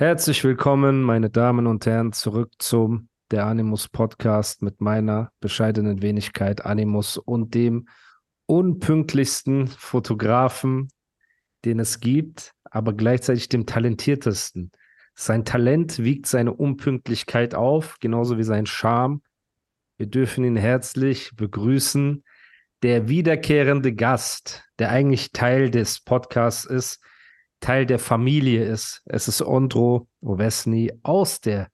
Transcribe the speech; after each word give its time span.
Herzlich 0.00 0.42
willkommen, 0.44 1.02
meine 1.02 1.28
Damen 1.28 1.66
und 1.66 1.84
Herren, 1.84 2.14
zurück 2.14 2.52
zum 2.58 3.10
Der 3.30 3.44
Animus 3.44 3.86
Podcast 3.86 4.62
mit 4.62 4.80
meiner 4.80 5.30
bescheidenen 5.40 6.00
Wenigkeit 6.00 6.64
Animus 6.64 7.18
und 7.18 7.54
dem 7.54 7.86
unpünktlichsten 8.46 9.66
Fotografen, 9.66 10.88
den 11.66 11.80
es 11.80 12.00
gibt, 12.00 12.54
aber 12.64 12.94
gleichzeitig 12.94 13.50
dem 13.50 13.66
talentiertesten. 13.66 14.72
Sein 15.14 15.44
Talent 15.44 15.98
wiegt 15.98 16.24
seine 16.24 16.54
Unpünktlichkeit 16.54 17.54
auf, 17.54 17.98
genauso 18.00 18.38
wie 18.38 18.44
sein 18.44 18.64
Charme. 18.64 19.20
Wir 19.98 20.06
dürfen 20.06 20.44
ihn 20.44 20.56
herzlich 20.56 21.32
begrüßen. 21.36 22.24
Der 22.82 23.10
wiederkehrende 23.10 23.94
Gast, 23.94 24.64
der 24.78 24.92
eigentlich 24.92 25.32
Teil 25.32 25.70
des 25.70 26.00
Podcasts 26.00 26.64
ist, 26.64 27.04
Teil 27.60 27.86
der 27.86 27.98
Familie 27.98 28.64
ist. 28.64 29.02
Es 29.04 29.28
ist 29.28 29.42
Ondro 29.42 30.08
Ovesny 30.20 30.92
aus 31.02 31.40
der 31.40 31.70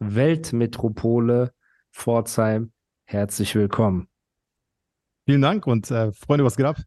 Weltmetropole 0.00 1.52
Pforzheim. 1.92 2.72
Herzlich 3.04 3.54
willkommen. 3.54 4.08
Vielen 5.26 5.42
Dank 5.42 5.66
und 5.66 5.90
äh, 5.90 6.12
Freunde, 6.12 6.44
was 6.44 6.56
geht 6.56 6.66
ab? 6.66 6.80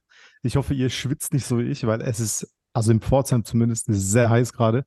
Ich 0.43 0.55
hoffe, 0.55 0.73
ihr 0.73 0.89
schwitzt 0.89 1.33
nicht 1.33 1.45
so 1.45 1.59
wie 1.59 1.63
ich, 1.63 1.85
weil 1.85 2.01
es 2.01 2.19
ist, 2.19 2.53
also 2.73 2.91
in 2.91 2.99
Pforzheim 2.99 3.45
zumindest, 3.45 3.85
sehr 3.87 4.29
heiß 4.29 4.53
gerade. 4.53 4.85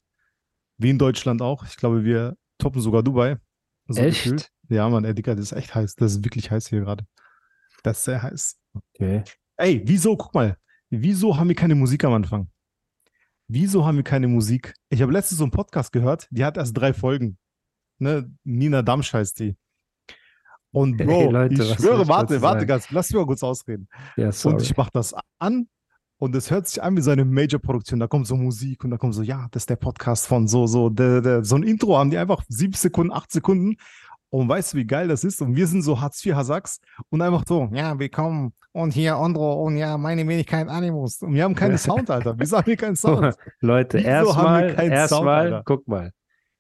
Wie 0.76 0.90
in 0.90 0.98
Deutschland 0.98 1.40
auch. 1.40 1.65
Ich 1.65 1.76
glaube, 1.76 2.04
wir 2.04 2.37
toppen 2.59 2.80
sogar 2.80 3.02
Dubai. 3.02 3.38
So 3.87 4.01
echt? 4.01 4.24
Gefühlt. 4.24 4.51
Ja, 4.68 4.88
Mann, 4.88 5.04
ey, 5.04 5.15
Digga, 5.15 5.34
das 5.34 5.52
ist 5.52 5.52
echt 5.52 5.74
heiß. 5.74 5.95
Das 5.95 6.12
ist 6.12 6.24
wirklich 6.24 6.51
heiß 6.51 6.68
hier 6.68 6.80
gerade. 6.80 7.06
Das 7.82 7.98
ist 7.98 8.04
sehr 8.04 8.23
heiß. 8.23 8.59
Okay. 8.74 9.23
Ey, 9.56 9.82
wieso, 9.84 10.16
guck 10.16 10.34
mal, 10.34 10.56
wieso 10.90 11.37
haben 11.37 11.48
wir 11.48 11.54
keine 11.54 11.74
Musik 11.74 12.04
am 12.04 12.15
Anfang? 12.15 12.51
Wieso 13.48 13.84
haben 13.84 13.96
wir 13.96 14.04
keine 14.04 14.28
Musik? 14.28 14.74
Ich 14.88 15.02
habe 15.02 15.12
letztens 15.12 15.38
so 15.38 15.44
einen 15.44 15.50
Podcast 15.50 15.92
gehört, 15.92 16.28
die 16.30 16.44
hat 16.44 16.56
erst 16.56 16.76
drei 16.76 16.94
Folgen. 16.94 17.36
Ne? 17.98 18.30
Nina 18.44 18.82
Damsch 18.82 19.12
heißt 19.12 19.38
die. 19.40 19.56
Und 20.73 20.96
Bro, 20.96 21.06
hey, 21.06 21.28
Leute, 21.30 21.62
ich 21.62 21.74
schwöre, 21.74 22.09
warte, 22.09 22.42
warte 22.42 22.66
ganz, 22.66 22.90
lass 22.90 23.10
mich 23.10 23.16
mal 23.16 23.26
kurz 23.26 23.42
ausreden. 23.45 23.88
Ja, 24.16 24.30
und 24.45 24.60
ich 24.60 24.76
mache 24.76 24.90
das 24.92 25.14
an 25.38 25.68
und 26.18 26.34
es 26.34 26.51
hört 26.51 26.66
sich 26.66 26.82
an 26.82 26.96
wie 26.96 27.01
so 27.01 27.10
eine 27.10 27.24
Major-Produktion. 27.24 28.01
Da 28.01 28.09
kommt 28.09 28.26
so 28.26 28.34
Musik 28.34 28.82
und 28.82 28.90
da 28.90 28.96
kommt 28.96 29.14
so, 29.14 29.23
ja, 29.23 29.46
das 29.52 29.62
ist 29.62 29.70
der 29.70 29.76
Podcast 29.76 30.26
von 30.26 30.48
so, 30.48 30.66
so, 30.66 30.88
der, 30.88 31.20
der, 31.20 31.45
so 31.45 31.54
ein 31.54 31.62
Intro 31.62 31.96
haben 31.96 32.10
die 32.10 32.18
einfach 32.18 32.42
sieben 32.48 32.73
Sekunden, 32.73 33.12
acht 33.12 33.30
Sekunden. 33.30 33.76
Und 34.35 34.49
weißt 34.49 34.73
du, 34.73 34.79
wie 34.79 34.85
geil 34.85 35.07
das 35.07 35.23
ist? 35.23 35.40
Und 35.40 35.54
wir 35.54 35.65
sind 35.68 35.82
so 35.82 36.01
Hartz 36.01 36.27
IV 36.27 36.35
Hasacks 36.35 36.80
und 37.09 37.23
einfach 37.23 37.45
so, 37.46 37.71
ja, 37.73 37.96
willkommen 37.96 38.52
und 38.73 38.93
hier 38.93 39.15
Andro 39.15 39.63
und 39.63 39.76
ja, 39.76 39.96
meine 39.96 40.26
Wenigkeit 40.26 40.66
Animus. 40.66 41.23
Und 41.23 41.35
wir 41.35 41.45
haben 41.45 41.54
keinen 41.54 41.79
Sound, 41.79 42.10
Alter. 42.10 42.35
Wieso 42.37 42.57
haben 42.57 42.66
wir 42.66 42.76
keinen 42.76 42.96
Sound? 42.96 43.37
Leute, 43.60 43.99
erstmal, 43.99 44.74
erstmal, 44.91 45.63
guck 45.65 45.87
mal. 45.87 46.10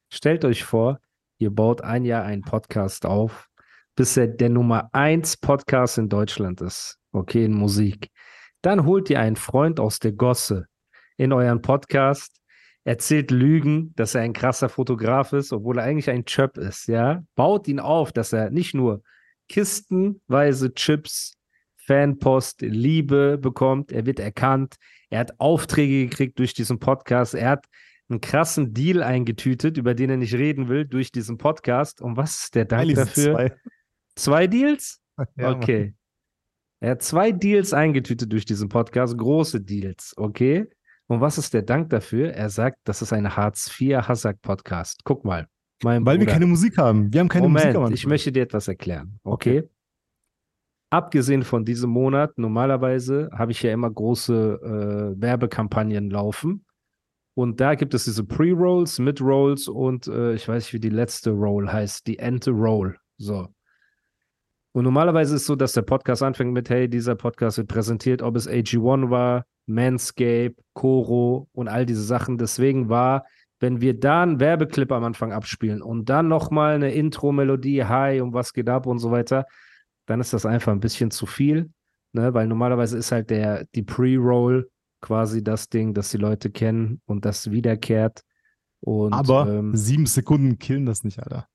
Stellt 0.08 0.44
euch 0.44 0.62
vor, 0.62 1.00
ihr 1.38 1.50
baut 1.50 1.80
ein 1.80 2.04
Jahr 2.04 2.22
einen 2.22 2.42
Podcast 2.42 3.06
auf, 3.06 3.48
bis 3.96 4.16
er 4.16 4.28
der 4.28 4.50
Nummer 4.50 4.88
1 4.92 5.38
Podcast 5.38 5.98
in 5.98 6.08
Deutschland 6.08 6.60
ist. 6.60 7.00
Okay, 7.10 7.46
in 7.46 7.54
Musik. 7.54 8.12
Dann 8.62 8.86
holt 8.86 9.10
ihr 9.10 9.18
einen 9.18 9.34
Freund 9.34 9.80
aus 9.80 9.98
der 9.98 10.12
Gosse 10.12 10.66
in 11.16 11.32
euren 11.32 11.60
Podcast, 11.60 12.36
erzählt 12.84 13.30
Lügen, 13.30 13.94
dass 13.96 14.14
er 14.14 14.22
ein 14.22 14.34
krasser 14.34 14.68
Fotograf 14.68 15.32
ist, 15.32 15.52
obwohl 15.52 15.78
er 15.78 15.84
eigentlich 15.84 16.10
ein 16.10 16.26
Chöp 16.26 16.58
ist, 16.58 16.86
ja? 16.86 17.24
Baut 17.34 17.66
ihn 17.66 17.80
auf, 17.80 18.12
dass 18.12 18.32
er 18.32 18.50
nicht 18.50 18.74
nur 18.74 19.02
kistenweise 19.48 20.72
Chips 20.74 21.34
Fanpost, 21.86 22.62
Liebe 22.62 23.36
bekommt, 23.38 23.92
er 23.92 24.06
wird 24.06 24.18
erkannt, 24.18 24.76
er 25.10 25.20
hat 25.20 25.38
Aufträge 25.38 26.08
gekriegt 26.08 26.38
durch 26.38 26.54
diesen 26.54 26.78
Podcast, 26.78 27.34
er 27.34 27.50
hat 27.50 27.66
einen 28.08 28.20
krassen 28.20 28.74
Deal 28.74 29.02
eingetütet, 29.02 29.76
über 29.76 29.94
den 29.94 30.10
er 30.10 30.16
nicht 30.16 30.34
reden 30.34 30.68
will, 30.68 30.84
durch 30.84 31.10
diesen 31.10 31.38
Podcast. 31.38 32.00
Und 32.00 32.16
was 32.16 32.44
ist 32.44 32.54
der 32.54 32.64
Dank 32.64 32.94
dafür? 32.94 33.34
Zwei. 33.34 33.56
zwei 34.14 34.46
Deals? 34.46 35.00
Ja, 35.36 35.52
okay. 35.52 35.84
Mann. 35.84 35.94
Er 36.80 36.90
hat 36.90 37.02
zwei 37.02 37.30
Deals 37.30 37.72
eingetütet 37.72 38.32
durch 38.32 38.44
diesen 38.44 38.68
Podcast, 38.68 39.16
große 39.16 39.60
Deals, 39.60 40.12
okay? 40.16 40.66
Und 41.06 41.20
was 41.20 41.38
ist 41.38 41.52
der 41.54 41.62
Dank 41.62 41.90
dafür? 41.90 42.32
Er 42.32 42.50
sagt, 42.50 42.78
das 42.84 43.02
ist 43.02 43.12
ein 43.12 43.36
Hartz-IV-Hassack-Podcast. 43.36 45.00
Guck 45.04 45.24
mal. 45.24 45.48
Weil 45.82 46.00
Bruder. 46.00 46.20
wir 46.20 46.26
keine 46.26 46.46
Musik 46.46 46.78
haben. 46.78 47.12
Wir 47.12 47.20
haben 47.20 47.28
keine 47.28 47.48
Moment, 47.48 47.76
Musik. 47.76 47.94
Ich 47.94 48.06
möchte 48.06 48.32
dir 48.32 48.42
etwas 48.42 48.68
erklären, 48.68 49.18
okay? 49.24 49.58
okay? 49.58 49.68
abgesehen 50.94 51.42
von 51.42 51.64
diesem 51.64 51.90
Monat, 51.90 52.38
normalerweise 52.38 53.28
habe 53.32 53.50
ich 53.50 53.62
ja 53.62 53.72
immer 53.72 53.90
große 53.90 55.14
äh, 55.16 55.20
Werbekampagnen 55.20 56.08
laufen. 56.08 56.64
Und 57.36 57.60
da 57.60 57.74
gibt 57.74 57.94
es 57.94 58.04
diese 58.04 58.22
Pre-Rolls, 58.22 59.00
Mid-Rolls 59.00 59.66
und 59.66 60.06
äh, 60.06 60.34
ich 60.34 60.46
weiß 60.46 60.64
nicht, 60.64 60.72
wie 60.72 60.80
die 60.80 60.90
letzte 60.90 61.32
Roll 61.32 61.68
heißt, 61.68 62.06
die 62.06 62.20
Ente 62.20 62.52
Roll. 62.52 62.96
So. 63.18 63.48
Und 64.72 64.84
normalerweise 64.84 65.34
ist 65.34 65.42
es 65.42 65.46
so, 65.48 65.56
dass 65.56 65.72
der 65.72 65.82
Podcast 65.82 66.22
anfängt 66.22 66.52
mit, 66.52 66.70
hey, 66.70 66.88
dieser 66.88 67.16
Podcast 67.16 67.58
wird 67.58 67.68
präsentiert, 67.68 68.22
ob 68.22 68.36
es 68.36 68.48
AG1 68.48 69.10
war, 69.10 69.46
Manscape, 69.66 70.54
Coro 70.72 71.48
und 71.52 71.68
all 71.68 71.86
diese 71.86 72.02
Sachen. 72.02 72.38
Deswegen 72.38 72.88
war, 72.88 73.24
wenn 73.60 73.80
wir 73.80 73.98
da 73.98 74.22
einen 74.22 74.40
Werbeclip 74.40 74.92
am 74.92 75.04
Anfang 75.04 75.32
abspielen 75.32 75.82
und 75.82 76.08
dann 76.08 76.28
nochmal 76.28 76.74
eine 76.74 76.92
Intro-Melodie, 76.92 77.84
hi 77.84 78.20
und 78.20 78.32
was 78.32 78.52
geht 78.52 78.68
ab 78.68 78.86
und 78.86 78.98
so 78.98 79.10
weiter, 79.10 79.46
dann 80.06 80.20
ist 80.20 80.32
das 80.32 80.44
einfach 80.44 80.72
ein 80.72 80.80
bisschen 80.80 81.10
zu 81.10 81.26
viel, 81.26 81.70
ne? 82.12 82.34
weil 82.34 82.46
normalerweise 82.46 82.98
ist 82.98 83.12
halt 83.12 83.30
der, 83.30 83.64
die 83.74 83.82
Pre-Roll 83.82 84.68
quasi 85.00 85.42
das 85.42 85.68
Ding, 85.68 85.94
das 85.94 86.10
die 86.10 86.18
Leute 86.18 86.50
kennen 86.50 87.00
und 87.06 87.24
das 87.24 87.50
wiederkehrt. 87.50 88.22
Und, 88.80 89.12
Aber 89.12 89.48
ähm, 89.48 89.74
sieben 89.74 90.06
Sekunden 90.06 90.58
killen 90.58 90.84
das 90.86 91.04
nicht, 91.04 91.18
Alter. 91.18 91.46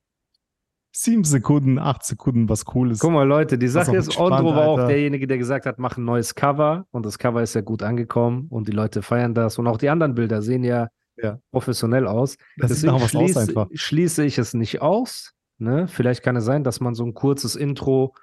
Sieben 0.92 1.24
Sekunden, 1.24 1.78
acht 1.78 2.04
Sekunden, 2.04 2.50
was 2.50 2.66
cool 2.74 2.92
ist. 2.92 3.00
Guck 3.00 3.12
mal, 3.12 3.28
Leute, 3.28 3.60
die 3.60 3.68
Sache 3.68 3.96
ist, 3.96 4.18
Ondro 4.18 4.56
war 4.56 4.68
auch 4.68 4.88
derjenige, 4.88 5.28
der 5.28 5.38
gesagt 5.38 5.68
hat, 5.68 5.78
mach 5.78 5.98
ein 5.98 6.04
neues 6.04 6.34
Cover 6.34 6.88
und 6.92 7.06
das 7.06 7.20
Cover 7.20 7.44
ist 7.44 7.54
ja 7.54 7.62
gut 7.62 7.84
angekommen 7.84 8.48
und 8.50 8.68
die 8.68 8.72
Leute 8.72 9.04
feiern 9.04 9.36
das 9.36 9.60
und 9.60 9.68
auch 9.68 9.78
die 9.78 9.90
anderen 9.90 10.16
Bilder 10.16 10.42
sehen 10.42 10.64
ja, 10.64 10.90
ja. 11.18 11.40
professionell 11.52 12.08
aus. 12.08 12.38
Das 12.58 12.70
Deswegen 12.70 12.94
sieht 12.94 13.04
was 13.04 13.12
schließe, 13.12 13.40
aus 13.40 13.50
einfach. 13.50 13.68
schließe 13.72 14.26
ich 14.26 14.38
es 14.40 14.54
nicht 14.56 14.82
aus. 14.82 15.34
Ne? 15.60 15.88
Vielleicht 15.88 16.24
kann 16.24 16.36
es 16.36 16.46
sein, 16.46 16.64
dass 16.64 16.80
man 16.80 16.96
so 16.96 17.06
ein 17.06 17.14
kurzes 17.14 17.56
Intro 17.56 18.16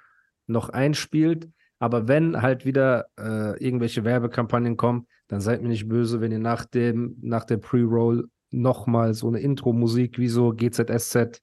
noch 0.45 0.69
einspielt. 0.69 1.49
Aber 1.79 2.07
wenn 2.07 2.41
halt 2.41 2.65
wieder 2.65 3.05
äh, 3.17 3.63
irgendwelche 3.63 4.03
Werbekampagnen 4.03 4.77
kommen, 4.77 5.07
dann 5.27 5.41
seid 5.41 5.61
mir 5.61 5.69
nicht 5.69 5.87
böse, 5.87 6.19
wenn 6.21 6.31
ihr 6.31 6.39
nach 6.39 6.65
dem, 6.65 7.17
nach 7.21 7.45
der 7.45 7.57
Pre-Roll 7.57 8.27
nochmal 8.51 9.13
so 9.13 9.27
eine 9.27 9.39
Intro-Musik 9.39 10.17
wie 10.17 10.27
so 10.27 10.53
GZSZ 10.53 11.41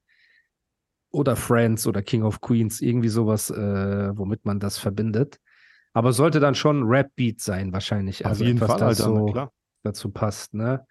oder 1.15 1.37
Friends 1.37 1.87
oder 1.87 2.03
King 2.03 2.23
of 2.23 2.41
Queens, 2.41 2.81
irgendwie 2.81 3.09
sowas, 3.09 3.51
äh, 3.51 4.17
womit 4.17 4.45
man 4.45 4.61
das 4.61 4.79
verbindet. 4.79 5.39
Aber 5.93 6.13
sollte 6.13 6.41
dann 6.41 6.55
schon 6.55 6.83
Rap-Beat 6.83 7.41
sein, 7.41 7.73
wahrscheinlich. 7.73 8.25
Auf 8.25 8.33
also 8.33 8.45
jeden 8.45 8.59
etwas, 8.59 8.71
Fall, 8.71 8.81
das 8.81 9.01
Alter, 9.01 9.33
so 9.35 9.49
dazu 9.85 10.11
passt, 10.11 10.55
ne? 10.55 10.85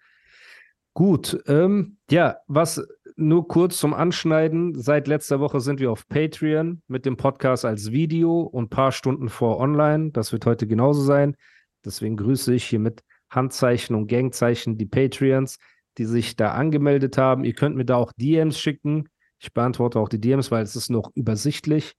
Gut, 0.94 1.42
ähm, 1.46 1.98
ja, 2.08 2.36
was 2.46 2.86
nur 3.16 3.48
kurz 3.48 3.78
zum 3.78 3.94
Anschneiden. 3.94 4.80
Seit 4.80 5.08
letzter 5.08 5.40
Woche 5.40 5.60
sind 5.60 5.80
wir 5.80 5.90
auf 5.90 6.08
Patreon 6.08 6.82
mit 6.86 7.04
dem 7.04 7.16
Podcast 7.16 7.64
als 7.64 7.92
Video 7.92 8.40
und 8.40 8.64
ein 8.64 8.70
paar 8.70 8.92
Stunden 8.92 9.28
vor 9.28 9.58
online. 9.58 10.10
Das 10.12 10.32
wird 10.32 10.46
heute 10.46 10.66
genauso 10.66 11.02
sein. 11.02 11.36
Deswegen 11.84 12.16
grüße 12.16 12.54
ich 12.54 12.64
hier 12.64 12.78
mit 12.78 13.02
Handzeichen 13.28 13.94
und 13.94 14.06
Gangzeichen 14.06 14.78
die 14.78 14.86
Patreons, 14.86 15.58
die 15.98 16.04
sich 16.06 16.36
da 16.36 16.52
angemeldet 16.52 17.18
haben. 17.18 17.44
Ihr 17.44 17.54
könnt 17.54 17.76
mir 17.76 17.84
da 17.84 17.96
auch 17.96 18.12
DMs 18.16 18.58
schicken. 18.58 19.08
Ich 19.44 19.52
beantworte 19.52 20.00
auch 20.00 20.08
die 20.08 20.18
DMs, 20.18 20.50
weil 20.50 20.62
es 20.62 20.74
ist 20.74 20.88
noch 20.88 21.10
übersichtlich, 21.14 21.96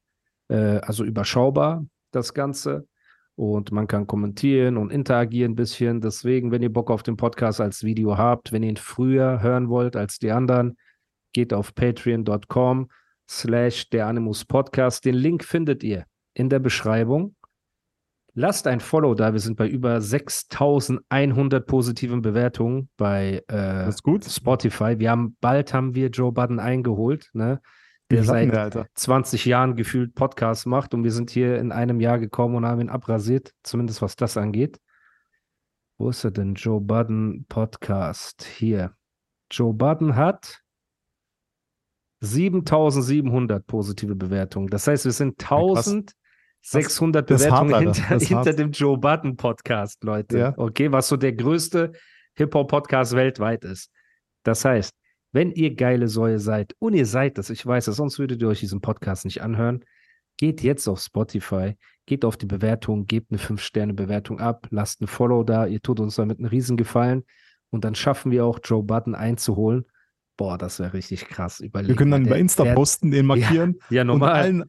äh, 0.48 0.80
also 0.80 1.04
überschaubar, 1.04 1.86
das 2.10 2.34
Ganze. 2.34 2.88
Und 3.36 3.72
man 3.72 3.86
kann 3.86 4.08
kommentieren 4.08 4.78
und 4.78 4.92
interagieren 4.92 5.52
ein 5.52 5.56
bisschen. 5.56 6.02
Deswegen, 6.02 6.50
wenn 6.50 6.64
ihr 6.64 6.74
Bock 6.74 6.90
auf 6.90 7.04
den 7.04 7.18
Podcast 7.18 7.62
als 7.62 7.84
Video 7.84 8.18
habt, 8.18 8.52
wenn 8.52 8.64
ihr 8.64 8.70
ihn 8.70 8.78
früher 8.78 9.44
hören 9.44 9.70
wollt 9.70 9.96
als 9.96 10.18
die 10.18 10.32
anderen, 10.32 10.76
geht 11.34 11.54
auf 11.54 11.76
patreon.com 11.76 12.90
slash 13.30 13.92
der 13.92 14.08
Animus 14.08 14.44
Podcast. 14.44 15.06
Den 15.06 15.14
Link 15.14 15.44
findet 15.44 15.84
ihr 15.84 16.08
in 16.34 16.50
der 16.50 16.58
Beschreibung. 16.58 17.36
Lasst 18.38 18.68
ein 18.68 18.82
Follow 18.82 19.16
da. 19.16 19.32
Wir 19.32 19.40
sind 19.40 19.56
bei 19.56 19.66
über 19.66 20.02
6100 20.02 21.66
positiven 21.66 22.22
Bewertungen 22.22 22.90
bei 22.98 23.42
äh, 23.48 23.90
Spotify. 23.92 25.00
Wir 25.00 25.10
haben, 25.10 25.38
bald 25.40 25.74
haben 25.74 25.96
wir 25.96 26.10
Joe 26.10 26.34
Budden 26.34 26.60
eingeholt, 26.60 27.30
ne? 27.32 27.62
der 28.12 28.26
seit 28.26 28.52
wir, 28.52 28.88
20 28.94 29.46
Jahren 29.46 29.78
gefühlt 29.78 30.16
Podcasts 30.16 30.66
macht 30.66 30.94
und 30.94 31.06
wir 31.06 31.12
sind 31.12 31.32
hier 31.32 31.58
in 31.58 31.72
einem 31.72 32.02
Jahr 32.02 32.20
gekommen 32.20 32.56
und 32.56 32.66
haben 32.66 32.82
ihn 32.82 32.90
abrasiert, 32.90 33.54
zumindest 33.64 34.02
was 34.02 34.18
das 34.18 34.36
angeht. 34.36 34.80
Wo 35.98 36.10
ist 36.10 36.26
er 36.26 36.32
denn? 36.32 36.56
Joe 36.56 36.82
Budden 36.82 37.46
Podcast. 37.48 38.44
Hier. 38.44 38.94
Joe 39.50 39.74
Budden 39.74 40.18
hat 40.18 40.62
7700 42.20 43.66
positive 43.66 44.16
Bewertungen. 44.16 44.68
Das 44.68 44.88
heißt, 44.88 45.06
wir 45.06 45.14
sind 45.14 45.40
1600 46.66 47.30
das, 47.30 47.44
Bewertungen 47.44 47.94
hinter, 47.94 48.20
hinter 48.20 48.54
dem 48.54 48.72
Joe 48.72 48.98
Button 48.98 49.38
Podcast, 49.38 50.04
Leute. 50.04 50.38
Ja. 50.38 50.54
Okay, 50.58 50.92
was 50.92 51.08
so 51.08 51.16
der 51.16 51.34
größte 51.34 51.92
Hip-Hop-Podcast 52.38 53.14
weltweit 53.14 53.64
ist. 53.64 53.92
Das 54.44 54.66
heißt, 54.66 54.92
wenn 55.32 55.52
ihr 55.52 55.76
geile 55.76 56.08
Säue 56.08 56.40
seid, 56.40 56.74
und 56.80 56.94
ihr 56.94 57.06
seid 57.06 57.38
das, 57.38 57.52
ich 57.52 57.64
weiß 57.66 57.88
es, 57.88 57.98
sonst 57.98 58.18
würdet 58.18 58.42
ihr 58.42 58.48
euch 58.48 58.62
diesen 58.62 58.82
Podcast 58.82 59.26
nicht 59.26 59.44
anhören, 59.44 59.86
geht 60.38 60.64
jetzt 60.64 60.88
auf 60.88 61.00
Spotify, 61.02 61.78
geht 62.08 62.26
auf 62.26 62.36
die 62.36 62.48
Bewertung, 62.48 63.06
gebt 63.06 63.32
eine 63.32 63.40
5-Sterne-Bewertung 63.40 64.40
ab, 64.40 64.68
lasst 64.72 65.02
ein 65.02 65.08
Follow 65.08 65.44
da, 65.44 65.68
ihr 65.68 65.82
tut 65.82 66.00
uns 66.00 66.16
damit 66.16 66.40
einen 66.40 66.48
Riesengefallen 66.48 67.26
und 67.70 67.86
dann 67.86 67.94
schaffen 67.94 68.32
wir 68.32 68.44
auch 68.44 68.60
Joe 68.64 68.82
Button 68.82 69.14
einzuholen. 69.14 69.86
Boah, 70.36 70.58
das 70.58 70.80
wäre 70.80 70.94
richtig 70.94 71.28
krass. 71.28 71.60
Überlegen, 71.60 71.90
wir 71.90 71.96
können 71.96 72.12
dann 72.12 72.26
über 72.26 72.38
Insta 72.38 72.64
der, 72.64 72.74
posten, 72.74 73.12
den 73.12 73.26
markieren. 73.28 73.76
Ja, 73.90 73.98
ja 73.98 74.04
normal. 74.04 74.30
Und 74.30 74.36
allen, 74.36 74.64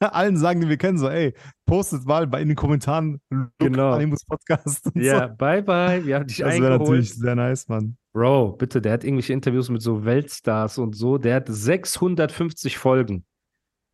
allen 0.14 0.36
sagen, 0.36 0.60
die 0.60 0.68
wir 0.68 0.76
kennen, 0.76 0.98
so, 0.98 1.08
ey, 1.08 1.34
postet 1.64 2.04
mal 2.04 2.26
bei 2.26 2.42
in 2.42 2.48
den 2.48 2.56
Kommentaren 2.56 3.20
genau. 3.58 3.92
Animus 3.92 4.24
Podcast. 4.24 4.90
Ja, 4.94 5.28
so. 5.28 5.34
bye 5.36 5.62
bye. 5.62 6.04
Wir 6.04 6.16
haben 6.16 6.26
dich 6.26 6.38
das 6.38 6.60
wäre 6.60 6.78
natürlich 6.78 7.14
sehr 7.14 7.34
nice, 7.34 7.68
Mann. 7.68 7.96
Bro, 8.12 8.52
bitte, 8.52 8.80
der 8.80 8.92
hat 8.92 9.04
irgendwelche 9.04 9.32
Interviews 9.32 9.68
mit 9.68 9.82
so 9.82 10.04
Weltstars 10.04 10.78
und 10.78 10.94
so. 10.94 11.18
Der 11.18 11.36
hat 11.36 11.48
650 11.48 12.78
Folgen. 12.78 13.24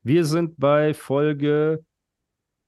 Wir 0.03 0.25
sind 0.25 0.59
bei 0.59 0.95
Folge, 0.95 1.85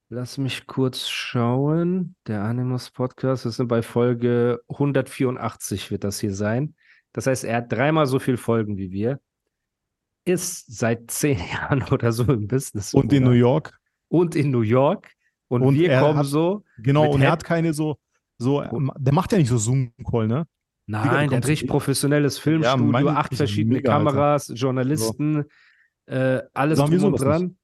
lass 0.09 0.37
mich 0.37 0.67
kurz 0.67 1.07
schauen, 1.09 2.15
der 2.27 2.43
Animus 2.43 2.91
Podcast, 2.91 3.43
wir 3.43 3.51
sind 3.51 3.67
bei 3.67 3.81
Folge 3.81 4.61
184 4.69 5.91
wird 5.91 6.05
das 6.05 6.19
hier 6.19 6.33
sein. 6.33 6.75
Das 7.11 7.27
heißt, 7.27 7.43
er 7.43 7.57
hat 7.57 7.71
dreimal 7.71 8.05
so 8.05 8.19
viele 8.19 8.37
Folgen 8.37 8.77
wie 8.77 8.91
wir 8.91 9.19
ist 10.25 10.65
seit 10.75 11.09
zehn 11.09 11.39
Jahren 11.53 11.83
oder 11.91 12.11
so 12.11 12.23
im 12.23 12.47
Business. 12.47 12.93
Und 12.93 13.13
in 13.13 13.23
New 13.23 13.31
York. 13.31 13.77
Und 14.07 14.35
in 14.35 14.51
New 14.51 14.61
York. 14.61 15.11
Und, 15.47 15.61
und 15.61 15.75
wir 15.75 15.99
kommen 15.99 16.19
hat, 16.19 16.25
so. 16.25 16.63
Genau, 16.79 17.11
und 17.11 17.21
er 17.21 17.31
hat 17.31 17.43
keine 17.43 17.73
so, 17.73 17.97
so, 18.37 18.63
der 18.97 19.13
macht 19.13 19.31
ja 19.31 19.37
nicht 19.37 19.47
so 19.47 19.57
Zoom-Call, 19.57 20.27
ne? 20.27 20.47
Nein, 20.87 21.29
der 21.29 21.37
hat 21.37 21.47
richtig 21.47 21.69
professionelles 21.69 22.37
Filmstudio, 22.37 23.07
ja, 23.07 23.15
acht 23.15 23.35
verschiedene 23.35 23.77
mega, 23.77 23.91
Kameras, 23.91 24.49
Alter. 24.49 24.59
Journalisten, 24.59 25.45
so. 26.07 26.13
äh, 26.13 26.43
alles 26.53 26.79
drum 26.79 27.03
und 27.03 27.21
dran. 27.21 27.57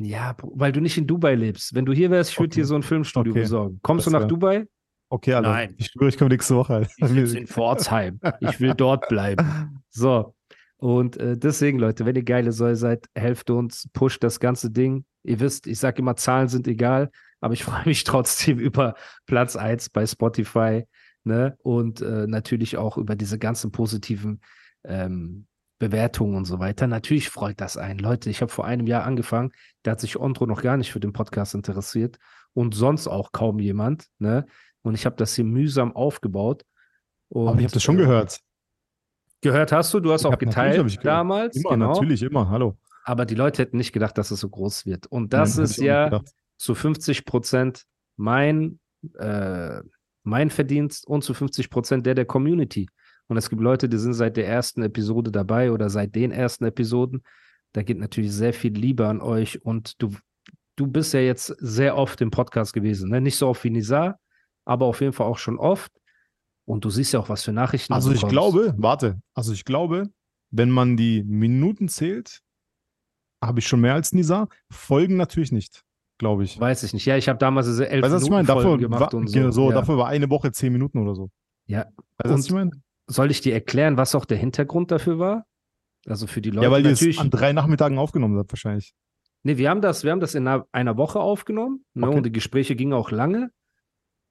Ja, 0.00 0.36
weil 0.42 0.72
du 0.72 0.80
nicht 0.80 0.96
in 0.96 1.06
Dubai 1.06 1.34
lebst. 1.34 1.74
Wenn 1.74 1.84
du 1.84 1.92
hier 1.92 2.10
wärst, 2.10 2.30
ich 2.30 2.38
würde 2.38 2.52
okay. 2.52 2.60
dir 2.60 2.66
so 2.66 2.76
ein 2.76 2.82
Filmstudio 2.82 3.32
okay. 3.32 3.42
besorgen. 3.42 3.80
Kommst 3.82 4.06
das 4.06 4.12
du 4.12 4.16
nach 4.16 4.22
wär... 4.22 4.28
Dubai? 4.28 4.66
Okay, 5.10 5.34
Alter. 5.34 5.50
Nein. 5.50 5.74
Ich 5.76 5.86
schwöre, 5.86 6.08
ich 6.08 6.18
komme 6.18 6.30
nächste 6.30 6.54
Woche. 6.54 6.74
Alter. 6.74 6.90
Ich 6.98 7.34
in 7.34 7.46
Pforzheim. 7.46 8.20
Ich 8.40 8.60
will 8.60 8.74
dort 8.74 9.08
bleiben. 9.08 9.82
So, 9.90 10.34
und 10.78 11.16
äh, 11.16 11.36
deswegen, 11.36 11.78
Leute, 11.78 12.06
wenn 12.06 12.14
ihr 12.14 12.22
geile 12.22 12.52
Säule 12.52 12.76
seid, 12.76 13.06
helft 13.14 13.50
uns, 13.50 13.88
pusht 13.92 14.22
das 14.22 14.38
ganze 14.38 14.70
Ding. 14.70 15.04
Ihr 15.24 15.40
wisst, 15.40 15.66
ich 15.66 15.78
sage 15.78 15.98
immer, 15.98 16.14
Zahlen 16.14 16.48
sind 16.48 16.68
egal, 16.68 17.10
aber 17.40 17.54
ich 17.54 17.64
freue 17.64 17.84
mich 17.84 18.04
trotzdem 18.04 18.58
über 18.58 18.94
Platz 19.26 19.56
1 19.56 19.90
bei 19.90 20.06
Spotify. 20.06 20.84
Ne? 21.24 21.56
Und 21.62 22.00
äh, 22.00 22.26
natürlich 22.28 22.76
auch 22.76 22.96
über 22.96 23.16
diese 23.16 23.38
ganzen 23.38 23.72
positiven 23.72 24.40
ähm, 24.84 25.46
Bewertungen 25.80 26.36
und 26.36 26.44
so 26.44 26.60
weiter. 26.60 26.86
Natürlich 26.86 27.28
freut 27.28 27.60
das 27.60 27.76
einen. 27.76 27.98
Leute, 27.98 28.30
ich 28.30 28.40
habe 28.40 28.52
vor 28.52 28.64
einem 28.64 28.86
Jahr 28.86 29.04
angefangen, 29.04 29.50
da 29.82 29.92
hat 29.92 30.00
sich 30.00 30.16
Ondro 30.16 30.46
noch 30.46 30.62
gar 30.62 30.76
nicht 30.76 30.92
für 30.92 31.00
den 31.00 31.12
Podcast 31.12 31.54
interessiert 31.54 32.18
und 32.54 32.74
sonst 32.74 33.08
auch 33.08 33.32
kaum 33.32 33.58
jemand. 33.58 34.06
Ne? 34.18 34.46
Und 34.82 34.94
ich 34.94 35.06
habe 35.06 35.16
das 35.16 35.34
hier 35.34 35.44
mühsam 35.44 35.94
aufgebaut. 35.94 36.64
Und, 37.30 37.48
aber 37.48 37.58
ich 37.58 37.64
habe 37.64 37.74
das 37.74 37.82
schon 37.82 37.96
äh, 37.96 38.02
gehört. 38.02 38.40
Gehört 39.40 39.72
hast 39.72 39.94
du, 39.94 40.00
du 40.00 40.12
hast 40.12 40.22
ich 40.22 40.26
auch 40.26 40.38
geteilt 40.38 41.04
damals. 41.04 41.56
Immer, 41.56 41.70
genau. 41.70 41.92
natürlich, 41.92 42.22
immer, 42.22 42.48
hallo. 42.50 42.76
Aber 43.04 43.24
die 43.24 43.34
Leute 43.34 43.62
hätten 43.62 43.76
nicht 43.76 43.92
gedacht, 43.92 44.18
dass 44.18 44.30
es 44.30 44.40
so 44.40 44.48
groß 44.48 44.84
wird. 44.84 45.06
Und 45.06 45.32
das 45.32 45.56
Nein, 45.56 45.64
ist 45.64 45.76
ja 45.78 46.20
zu 46.58 46.74
50 46.74 47.24
Prozent 47.24 47.84
mein, 48.16 48.80
äh, 49.18 49.80
mein 50.24 50.50
Verdienst 50.50 51.06
und 51.06 51.22
zu 51.22 51.34
50 51.34 51.70
Prozent 51.70 52.04
der 52.04 52.14
der 52.14 52.26
Community. 52.26 52.88
Und 53.28 53.36
es 53.36 53.48
gibt 53.48 53.62
Leute, 53.62 53.88
die 53.88 53.98
sind 53.98 54.14
seit 54.14 54.36
der 54.36 54.48
ersten 54.48 54.82
Episode 54.82 55.30
dabei 55.30 55.70
oder 55.70 55.88
seit 55.90 56.14
den 56.14 56.32
ersten 56.32 56.64
Episoden. 56.64 57.22
Da 57.72 57.82
geht 57.82 57.98
natürlich 57.98 58.32
sehr 58.32 58.52
viel 58.52 58.72
Liebe 58.72 59.06
an 59.06 59.20
euch. 59.20 59.64
Und 59.64 60.02
du, 60.02 60.10
du 60.76 60.86
bist 60.86 61.14
ja 61.14 61.20
jetzt 61.20 61.54
sehr 61.58 61.96
oft 61.96 62.20
im 62.20 62.30
Podcast 62.30 62.72
gewesen. 62.72 63.10
Ne? 63.10 63.20
Nicht 63.20 63.36
so 63.36 63.48
oft 63.48 63.62
wie 63.64 63.70
Nizar, 63.70 64.18
aber 64.64 64.86
auf 64.86 65.00
jeden 65.00 65.12
Fall 65.12 65.26
auch 65.26 65.38
schon 65.38 65.58
oft. 65.58 65.92
Und 66.68 66.84
du 66.84 66.90
siehst 66.90 67.14
ja 67.14 67.20
auch, 67.20 67.30
was 67.30 67.44
für 67.44 67.52
Nachrichten 67.52 67.94
Also 67.94 68.12
ich 68.12 68.26
glaube, 68.28 68.74
warte, 68.76 69.22
also 69.34 69.54
ich 69.54 69.64
glaube, 69.64 70.10
wenn 70.50 70.68
man 70.68 70.98
die 70.98 71.24
Minuten 71.24 71.88
zählt, 71.88 72.40
habe 73.42 73.60
ich 73.60 73.66
schon 73.66 73.80
mehr 73.80 73.94
als 73.94 74.12
Nisa. 74.12 74.48
Folgen 74.70 75.16
natürlich 75.16 75.50
nicht, 75.50 75.84
glaube 76.18 76.44
ich. 76.44 76.60
Weiß 76.60 76.82
ich 76.82 76.92
nicht. 76.92 77.06
Ja, 77.06 77.16
ich 77.16 77.30
habe 77.30 77.38
damals 77.38 77.68
diese 77.68 77.88
elf 77.88 78.02
weißt, 78.02 78.12
Minuten 78.12 78.24
ich 78.26 78.30
meine? 78.30 78.46
Dafür, 78.46 78.76
gemacht 78.76 79.14
und 79.14 79.28
so. 79.28 79.50
so 79.50 79.70
ja. 79.70 79.76
Dafür 79.76 79.96
war 79.96 80.08
eine 80.08 80.28
Woche 80.28 80.52
zehn 80.52 80.70
Minuten 80.70 80.98
oder 80.98 81.14
so. 81.14 81.30
Ja. 81.64 81.86
Weißt 82.18 82.24
du, 82.24 82.30
was 82.30 82.44
ich 82.44 82.52
meine? 82.52 82.70
Soll 83.06 83.30
ich 83.30 83.40
dir 83.40 83.54
erklären, 83.54 83.96
was 83.96 84.14
auch 84.14 84.26
der 84.26 84.36
Hintergrund 84.36 84.90
dafür 84.90 85.18
war? 85.18 85.46
Also 86.06 86.26
für 86.26 86.42
die 86.42 86.50
Leute. 86.50 86.66
Ja, 86.66 86.70
weil 86.70 86.84
ihr 86.84 86.92
es 86.92 87.18
an 87.18 87.30
drei 87.30 87.54
Nachmittagen 87.54 87.96
aufgenommen 87.98 88.36
habt, 88.36 88.52
wahrscheinlich. 88.52 88.92
Nee, 89.42 89.56
wir 89.56 89.70
haben 89.70 89.80
das, 89.80 90.04
wir 90.04 90.10
haben 90.10 90.20
das 90.20 90.34
in 90.34 90.46
einer, 90.46 90.66
einer 90.72 90.98
Woche 90.98 91.18
aufgenommen. 91.18 91.86
Ne, 91.94 92.08
okay. 92.08 92.16
Und 92.18 92.26
die 92.26 92.32
Gespräche 92.32 92.76
gingen 92.76 92.92
auch 92.92 93.10
lange. 93.10 93.52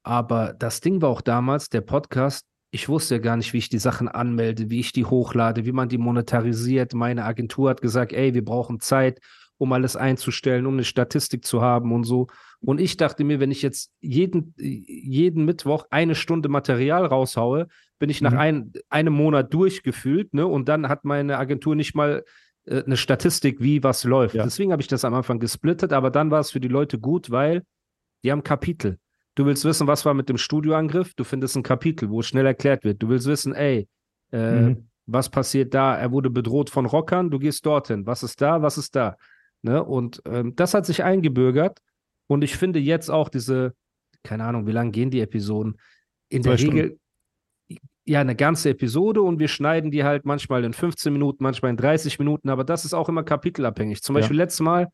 Aber 0.07 0.56
das 0.57 0.80
Ding 0.80 1.01
war 1.01 1.09
auch 1.09 1.19
damals, 1.19 1.68
der 1.68 1.81
Podcast, 1.81 2.45
ich 2.71 2.88
wusste 2.88 3.15
ja 3.15 3.19
gar 3.19 3.36
nicht, 3.36 3.51
wie 3.51 3.57
ich 3.57 3.68
die 3.68 3.77
Sachen 3.77 4.07
anmelde, 4.07 4.69
wie 4.69 4.80
ich 4.80 4.94
die 4.94 5.04
hochlade, 5.04 5.65
wie 5.65 5.74
man 5.74 5.89
die 5.89 5.98
monetarisiert. 5.98 6.94
Meine 6.94 7.25
Agentur 7.25 7.69
hat 7.69 7.81
gesagt, 7.81 8.13
ey, 8.13 8.33
wir 8.33 8.45
brauchen 8.45 8.80
Zeit, 8.80 9.19
um 9.57 9.74
alles 9.74 9.98
einzustellen, 9.98 10.65
um 10.65 10.75
eine 10.75 10.86
Statistik 10.86 11.44
zu 11.44 11.62
haben 11.62 11.92
und 11.92 12.06
so. 12.06 12.27
Und 12.62 12.80
ich 12.80 12.95
dachte 12.95 13.25
mir, 13.25 13.42
wenn 13.42 13.51
ich 13.51 13.62
jetzt 13.62 13.92
jeden, 14.00 14.54
jeden 14.57 15.44
Mittwoch 15.44 15.88
eine 15.89 16.15
Stunde 16.15 16.48
Material 16.48 17.06
raushaue, 17.06 17.68
bin 18.00 18.09
ich 18.09 18.21
nach 18.21 18.31
mhm. 18.31 18.38
ein, 18.38 18.74
einem 18.88 19.13
Monat 19.13 19.54
durchgefühlt, 19.54 20.33
ne? 20.33 20.48
Und 20.48 20.69
dann 20.69 20.88
hat 20.88 21.04
meine 21.04 21.38
Agentur 21.38 21.75
nicht 21.75 21.95
mal 21.95 22.24
äh, 22.63 22.81
eine 22.81 22.95
Statistik, 22.95 23.59
wie 23.59 23.83
was 23.83 24.06
läuft. 24.06 24.36
Ja. 24.36 24.45
Deswegen 24.45 24.71
habe 24.71 24.81
ich 24.81 24.88
das 24.88 25.04
am 25.04 25.13
Anfang 25.15 25.39
gesplittet, 25.39 25.92
aber 25.92 26.12
dann 26.12 26.31
war 26.31 26.39
es 26.39 26.51
für 26.51 26.62
die 26.62 26.69
Leute 26.69 26.98
gut, 26.98 27.30
weil 27.30 27.63
die 28.24 28.31
haben 28.31 28.44
Kapitel. 28.44 29.00
Du 29.38 29.45
willst 29.45 29.63
wissen, 29.66 29.86
was 29.86 30.04
war 30.04 30.16
mit 30.16 30.30
dem 30.30 30.39
Studioangriff? 30.39 31.13
Du 31.13 31.24
findest 31.24 31.56
ein 31.56 31.62
Kapitel, 31.62 32.10
wo 32.10 32.22
es 32.22 32.25
schnell 32.25 32.48
erklärt 32.48 32.84
wird. 32.84 33.04
Du 33.04 33.07
willst 33.07 33.28
wissen, 33.28 33.54
ey, 33.54 33.88
äh, 34.31 34.62
mhm. 34.62 34.89
was 35.06 35.30
passiert 35.30 35.75
da? 35.75 35.95
Er 35.95 36.12
wurde 36.12 36.31
bedroht 36.31 36.72
von 36.72 36.88
Rockern, 36.88 37.30
du 37.30 37.38
gehst 37.38 37.63
dorthin. 37.63 38.07
Was 38.07 38.24
ist 38.24 38.42
da? 38.42 38.63
Was 38.63 38.80
ist 38.80 38.95
da? 38.95 39.16
Ne? 39.62 39.84
Und 39.84 40.24
ähm, 40.25 40.56
das 40.56 40.74
hat 40.74 40.88
sich 40.88 41.04
eingebürgert. 41.04 41.84
Und 42.25 42.44
ich 42.44 42.57
finde 42.57 42.80
jetzt 42.80 43.12
auch 43.12 43.30
diese, 43.30 43.75
keine 44.24 44.44
Ahnung, 44.44 44.66
wie 44.66 44.72
lange 44.72 44.89
gehen 44.89 45.12
die 45.12 45.22
Episoden? 45.22 45.78
In 46.30 46.42
Zwei 46.42 46.50
der 46.50 46.57
Stunden. 46.57 46.78
Regel 46.80 47.00
ja 48.06 48.22
eine 48.22 48.36
ganze 48.36 48.69
Episode 48.72 49.22
und 49.22 49.38
wir 49.38 49.50
schneiden 49.50 49.92
die 49.92 50.04
halt 50.04 50.25
manchmal 50.25 50.63
in 50.63 50.74
15 50.74 51.13
Minuten, 51.13 51.44
manchmal 51.44 51.69
in 51.69 51.78
30 51.78 52.18
Minuten, 52.18 52.50
aber 52.50 52.64
das 52.64 52.85
ist 52.85 52.95
auch 52.95 53.07
immer 53.07 53.21
kapitelabhängig. 53.21 54.02
Zum 54.02 54.16
Beispiel 54.16 54.38
ja. 54.38 54.45
letztes 54.45 54.61
Mal 54.61 54.88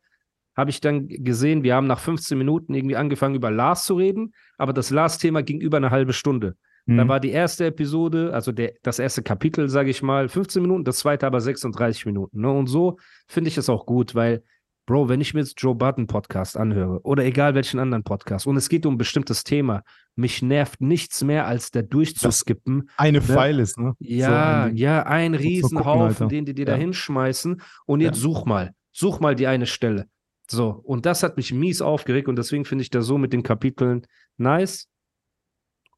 habe 0.56 0.70
ich 0.70 0.80
dann 0.80 1.08
gesehen, 1.08 1.62
wir 1.62 1.74
haben 1.74 1.86
nach 1.86 2.00
15 2.00 2.38
Minuten 2.38 2.74
irgendwie 2.74 2.96
angefangen, 2.96 3.34
über 3.34 3.50
Lars 3.50 3.84
zu 3.86 3.94
reden, 3.94 4.32
aber 4.56 4.72
das 4.72 4.90
Lars-Thema 4.90 5.42
ging 5.42 5.60
über 5.60 5.76
eine 5.76 5.90
halbe 5.90 6.12
Stunde. 6.12 6.56
Mhm. 6.86 6.98
Da 6.98 7.08
war 7.08 7.20
die 7.20 7.30
erste 7.30 7.66
Episode, 7.66 8.32
also 8.32 8.52
der, 8.52 8.74
das 8.82 8.98
erste 8.98 9.22
Kapitel, 9.22 9.68
sage 9.68 9.90
ich 9.90 10.02
mal, 10.02 10.28
15 10.28 10.62
Minuten, 10.62 10.84
das 10.84 10.98
zweite 10.98 11.26
aber 11.26 11.40
36 11.40 12.06
Minuten. 12.06 12.40
Ne? 12.40 12.50
Und 12.50 12.66
so 12.66 12.98
finde 13.26 13.48
ich 13.48 13.56
es 13.56 13.68
auch 13.68 13.86
gut, 13.86 14.14
weil, 14.14 14.42
Bro, 14.86 15.08
wenn 15.08 15.22
ich 15.22 15.32
mir 15.32 15.40
jetzt 15.40 15.60
Joe 15.62 15.74
Button 15.74 16.06
Podcast 16.06 16.58
anhöre 16.58 17.00
oder 17.04 17.24
egal 17.24 17.54
welchen 17.54 17.80
anderen 17.80 18.04
Podcast 18.04 18.46
und 18.46 18.58
es 18.58 18.68
geht 18.68 18.84
um 18.84 18.94
ein 18.94 18.98
bestimmtes 18.98 19.42
Thema, 19.42 19.82
mich 20.14 20.42
nervt 20.42 20.82
nichts 20.82 21.24
mehr, 21.24 21.46
als 21.46 21.70
der 21.70 21.84
durchzuskippen. 21.84 22.88
Das 22.88 22.98
eine 22.98 23.18
ne? 23.18 23.24
Pfeil 23.24 23.60
ist, 23.60 23.78
ne? 23.78 23.94
Ja, 23.98 24.26
so 24.26 24.70
ein, 24.70 24.76
ja, 24.76 25.02
ein 25.04 25.34
Riesenhaufen, 25.34 26.28
den 26.28 26.44
die 26.44 26.54
dir 26.54 26.66
ja. 26.66 26.72
da 26.72 26.76
hinschmeißen 26.76 27.62
und 27.86 28.00
jetzt 28.00 28.16
ja. 28.16 28.22
such 28.22 28.44
mal, 28.44 28.74
such 28.92 29.20
mal 29.20 29.34
die 29.34 29.46
eine 29.46 29.64
Stelle. 29.64 30.06
So, 30.50 30.68
und 30.68 31.06
das 31.06 31.22
hat 31.22 31.36
mich 31.36 31.52
mies 31.52 31.80
aufgeregt 31.80 32.28
und 32.28 32.36
deswegen 32.36 32.64
finde 32.64 32.82
ich 32.82 32.90
das 32.90 33.06
so 33.06 33.18
mit 33.18 33.32
den 33.32 33.42
Kapiteln 33.42 34.06
nice. 34.36 34.88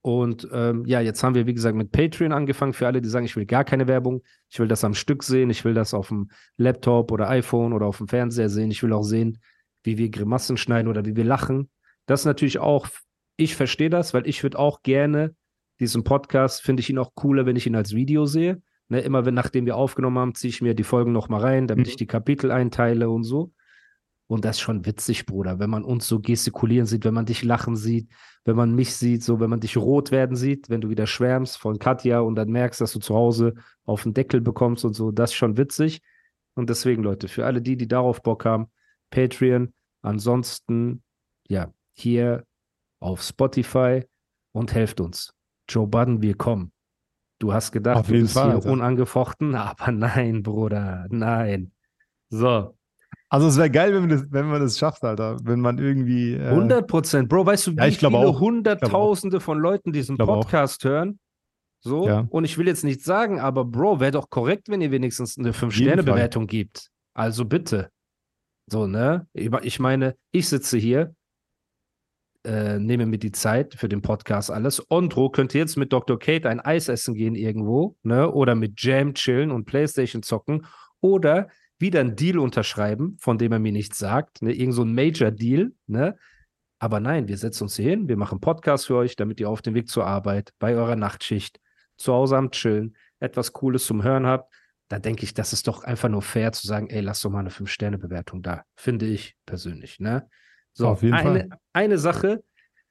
Und 0.02 0.46
ähm, 0.52 0.84
ja, 0.86 1.00
jetzt 1.00 1.24
haben 1.24 1.34
wir, 1.34 1.46
wie 1.46 1.54
gesagt, 1.54 1.76
mit 1.76 1.90
Patreon 1.90 2.32
angefangen. 2.32 2.74
Für 2.74 2.86
alle, 2.86 3.02
die 3.02 3.08
sagen, 3.08 3.26
ich 3.26 3.34
will 3.34 3.44
gar 3.44 3.64
keine 3.64 3.88
Werbung. 3.88 4.22
Ich 4.48 4.60
will 4.60 4.68
das 4.68 4.84
am 4.84 4.94
Stück 4.94 5.24
sehen. 5.24 5.50
Ich 5.50 5.64
will 5.64 5.74
das 5.74 5.94
auf 5.94 6.08
dem 6.08 6.30
Laptop 6.56 7.10
oder 7.10 7.28
iPhone 7.28 7.72
oder 7.72 7.86
auf 7.86 7.98
dem 7.98 8.06
Fernseher 8.06 8.48
sehen. 8.48 8.70
Ich 8.70 8.84
will 8.84 8.92
auch 8.92 9.02
sehen, 9.02 9.40
wie 9.82 9.98
wir 9.98 10.08
Grimassen 10.08 10.56
schneiden 10.56 10.86
oder 10.86 11.04
wie 11.04 11.16
wir 11.16 11.24
lachen. 11.24 11.70
Das 12.06 12.20
ist 12.20 12.26
natürlich 12.26 12.60
auch, 12.60 12.86
ich 13.36 13.56
verstehe 13.56 13.90
das, 13.90 14.14
weil 14.14 14.28
ich 14.28 14.44
würde 14.44 14.60
auch 14.60 14.82
gerne 14.82 15.34
diesen 15.80 16.04
Podcast, 16.04 16.62
finde 16.62 16.82
ich 16.82 16.90
ihn 16.90 16.98
auch 16.98 17.16
cooler, 17.16 17.44
wenn 17.44 17.56
ich 17.56 17.66
ihn 17.66 17.74
als 17.74 17.92
Video 17.92 18.26
sehe. 18.26 18.62
Ne, 18.88 19.00
immer 19.00 19.26
wenn, 19.26 19.34
nachdem 19.34 19.66
wir 19.66 19.76
aufgenommen 19.76 20.18
haben, 20.18 20.34
ziehe 20.36 20.50
ich 20.50 20.62
mir 20.62 20.74
die 20.74 20.84
Folgen 20.84 21.10
nochmal 21.10 21.40
rein, 21.40 21.66
damit 21.66 21.86
mhm. 21.86 21.90
ich 21.90 21.96
die 21.96 22.06
Kapitel 22.06 22.52
einteile 22.52 23.10
und 23.10 23.24
so. 23.24 23.52
Und 24.28 24.44
das 24.44 24.56
ist 24.56 24.60
schon 24.60 24.84
witzig, 24.84 25.24
Bruder, 25.26 25.58
wenn 25.60 25.70
man 25.70 25.84
uns 25.84 26.08
so 26.08 26.18
gestikulieren 26.18 26.86
sieht, 26.86 27.04
wenn 27.04 27.14
man 27.14 27.26
dich 27.26 27.44
lachen 27.44 27.76
sieht, 27.76 28.08
wenn 28.44 28.56
man 28.56 28.74
mich 28.74 28.94
sieht, 28.96 29.22
so 29.22 29.38
wenn 29.38 29.50
man 29.50 29.60
dich 29.60 29.76
rot 29.76 30.10
werden 30.10 30.36
sieht, 30.36 30.68
wenn 30.68 30.80
du 30.80 30.88
wieder 30.88 31.06
schwärmst 31.06 31.58
von 31.58 31.78
Katja 31.78 32.20
und 32.20 32.34
dann 32.34 32.48
merkst, 32.50 32.80
dass 32.80 32.92
du 32.92 32.98
zu 32.98 33.14
Hause 33.14 33.54
auf 33.84 34.02
den 34.02 34.14
Deckel 34.14 34.40
bekommst 34.40 34.84
und 34.84 34.94
so, 34.94 35.12
das 35.12 35.30
ist 35.30 35.36
schon 35.36 35.56
witzig. 35.56 36.02
Und 36.54 36.70
deswegen, 36.70 37.02
Leute, 37.02 37.28
für 37.28 37.46
alle 37.46 37.62
die, 37.62 37.76
die 37.76 37.86
darauf 37.86 38.22
Bock 38.22 38.44
haben, 38.44 38.66
Patreon, 39.10 39.72
ansonsten, 40.02 41.02
ja, 41.48 41.72
hier 41.92 42.44
auf 42.98 43.22
Spotify 43.22 44.04
und 44.52 44.74
helft 44.74 45.00
uns. 45.00 45.32
Joe 45.68 45.86
Budden, 45.86 46.22
wir 46.22 46.36
kommen. 46.36 46.72
Du 47.38 47.52
hast 47.52 47.72
gedacht, 47.72 47.98
Auf 47.98 48.06
du 48.06 48.14
jeden 48.14 48.24
bist 48.24 48.34
Fall, 48.34 48.46
hier 48.46 48.54
Alter. 48.56 48.70
unangefochten, 48.70 49.54
aber 49.54 49.92
nein, 49.92 50.42
Bruder, 50.42 51.06
nein. 51.10 51.72
So, 52.30 52.75
Also 53.28 53.48
es 53.48 53.56
wäre 53.56 53.70
geil, 53.70 53.92
wenn 53.92 54.02
man 54.02 54.10
das, 54.10 54.24
wenn 54.30 54.46
man 54.46 54.60
das 54.60 54.78
schafft, 54.78 55.02
Alter. 55.04 55.36
Wenn 55.42 55.60
man 55.60 55.78
irgendwie. 55.78 56.34
Äh, 56.34 56.48
100 56.48 56.86
Prozent. 56.86 57.28
Bro, 57.28 57.46
weißt 57.46 57.66
du, 57.66 57.72
wie 57.72 57.76
Ja, 57.78 57.86
ich 57.86 57.98
glaube 57.98 58.16
viele 58.18 58.28
auch. 58.28 58.40
Hunderttausende 58.40 59.40
von 59.40 59.58
Leuten 59.58 59.92
diesen 59.92 60.16
glaube 60.16 60.32
auch. 60.32 60.40
Podcast 60.42 60.84
hören? 60.84 61.18
So, 61.84 62.06
Ja. 62.06 62.26
und 62.30 62.44
ich 62.44 62.56
will 62.58 62.66
jetzt 62.66 62.84
nichts 62.84 63.04
sagen, 63.04 63.38
aber 63.40 63.64
Bro, 63.64 64.00
wäre 64.00 64.12
doch 64.12 64.30
korrekt, 64.30 64.68
wenn 64.68 64.80
ihr 64.80 64.90
wenigstens 64.90 65.36
eine 65.38 65.48
jeden 65.48 65.58
5-Sterne-Bewertung 65.70 66.46
gibt. 66.46 66.88
Also 67.14 67.44
bitte. 67.44 67.90
So, 68.68 68.86
ne? 68.86 69.26
Ich 69.32 69.52
ich 69.62 69.78
meine, 69.80 70.16
ich 70.32 70.48
sitze 70.48 70.78
hier, 70.78 71.14
äh, 72.44 72.78
nehme 72.78 73.06
mir 73.06 73.18
die 73.18 73.32
Zeit 73.32 73.74
für 73.74 73.88
den 73.88 74.02
Podcast 74.02 74.50
alles. 74.50 74.82
Ondro 74.90 75.30
könnte 75.30 75.58
jetzt 75.58 75.76
mit 75.76 75.92
Dr. 75.92 76.18
Kate 76.18 76.48
ein 76.48 76.60
Eis 76.60 76.88
essen 76.88 77.14
gehen 77.14 77.34
irgendwo, 77.34 77.96
ne? 78.02 78.30
Oder 78.32 78.54
mit 78.54 78.80
Jam 78.82 79.14
chillen 79.14 79.50
und 79.50 79.64
Playstation 79.64 80.22
zocken. 80.22 80.64
Oder 81.00 81.48
wieder 81.78 82.00
einen 82.00 82.16
Deal 82.16 82.38
unterschreiben, 82.38 83.16
von 83.18 83.38
dem 83.38 83.52
er 83.52 83.58
mir 83.58 83.72
nichts 83.72 83.98
sagt, 83.98 84.42
ne? 84.42 84.52
Irgend 84.52 84.74
so 84.74 84.82
ein 84.82 84.94
Major-Deal, 84.94 85.72
ne? 85.86 86.16
Aber 86.78 87.00
nein, 87.00 87.28
wir 87.28 87.38
setzen 87.38 87.64
uns 87.64 87.76
hier 87.76 87.90
hin, 87.90 88.08
wir 88.08 88.16
machen 88.16 88.40
Podcast 88.40 88.86
für 88.86 88.96
euch, 88.96 89.16
damit 89.16 89.40
ihr 89.40 89.48
auf 89.48 89.62
dem 89.62 89.74
Weg 89.74 89.88
zur 89.88 90.06
Arbeit, 90.06 90.52
bei 90.58 90.74
eurer 90.74 90.96
Nachtschicht, 90.96 91.58
zu 91.96 92.12
Hause 92.12 92.36
am 92.36 92.50
Chillen, 92.50 92.96
etwas 93.18 93.52
Cooles 93.52 93.86
zum 93.86 94.02
Hören 94.02 94.26
habt. 94.26 94.52
Da 94.88 94.98
denke 94.98 95.24
ich, 95.24 95.34
das 95.34 95.52
ist 95.52 95.66
doch 95.66 95.82
einfach 95.82 96.08
nur 96.08 96.22
fair 96.22 96.52
zu 96.52 96.66
sagen, 96.66 96.88
ey, 96.88 97.00
lass 97.00 97.22
doch 97.22 97.30
mal 97.30 97.40
eine 97.40 97.50
5-Sterne-Bewertung 97.50 98.42
da. 98.42 98.64
Finde 98.76 99.06
ich 99.06 99.36
persönlich, 99.46 99.98
ne? 99.98 100.28
So, 100.74 100.88
Auf 100.88 101.02
jeden 101.02 101.14
eine, 101.14 101.48
eine 101.72 101.98
Sache, 101.98 102.44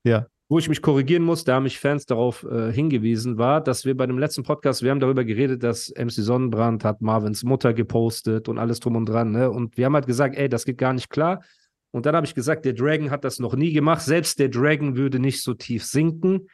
Ja. 0.03 0.27
Wo 0.47 0.59
ich 0.59 0.69
mich 0.69 0.81
korrigieren 0.81 1.23
muss, 1.23 1.43
da 1.43 1.55
haben 1.55 1.63
mich 1.63 1.79
Fans 1.79 2.05
darauf 2.05 2.43
äh, 2.43 2.71
hingewiesen, 2.71 3.37
war, 3.37 3.61
dass 3.61 3.83
wir 3.83 3.97
bei 3.97 4.05
dem 4.05 4.19
letzten 4.19 4.43
Podcast, 4.43 4.83
wir 4.83 4.91
haben 4.91 4.99
darüber 4.99 5.23
geredet, 5.23 5.63
dass 5.63 5.91
MC 5.97 6.11
Sonnenbrand 6.11 6.83
hat 6.83 7.01
Marvins 7.01 7.43
Mutter 7.43 7.73
gepostet 7.73 8.47
und 8.47 8.59
alles 8.59 8.79
drum 8.79 8.95
und 8.95 9.07
dran, 9.07 9.31
ne? 9.31 9.49
Und 9.49 9.77
wir 9.77 9.85
haben 9.85 9.95
halt 9.95 10.05
gesagt, 10.05 10.35
ey, 10.37 10.47
das 10.47 10.65
geht 10.65 10.77
gar 10.77 10.93
nicht 10.93 11.09
klar. 11.09 11.43
Und 11.91 12.05
dann 12.05 12.15
habe 12.15 12.27
ich 12.27 12.35
gesagt, 12.35 12.65
der 12.65 12.73
Dragon 12.73 13.09
hat 13.09 13.23
das 13.23 13.39
noch 13.39 13.55
nie 13.55 13.71
gemacht. 13.73 14.01
Selbst 14.01 14.37
der 14.37 14.49
Dragon 14.49 14.97
würde 14.97 15.17
nicht 15.17 15.41
so 15.41 15.53
tief 15.53 15.83
sinken. 15.83 16.47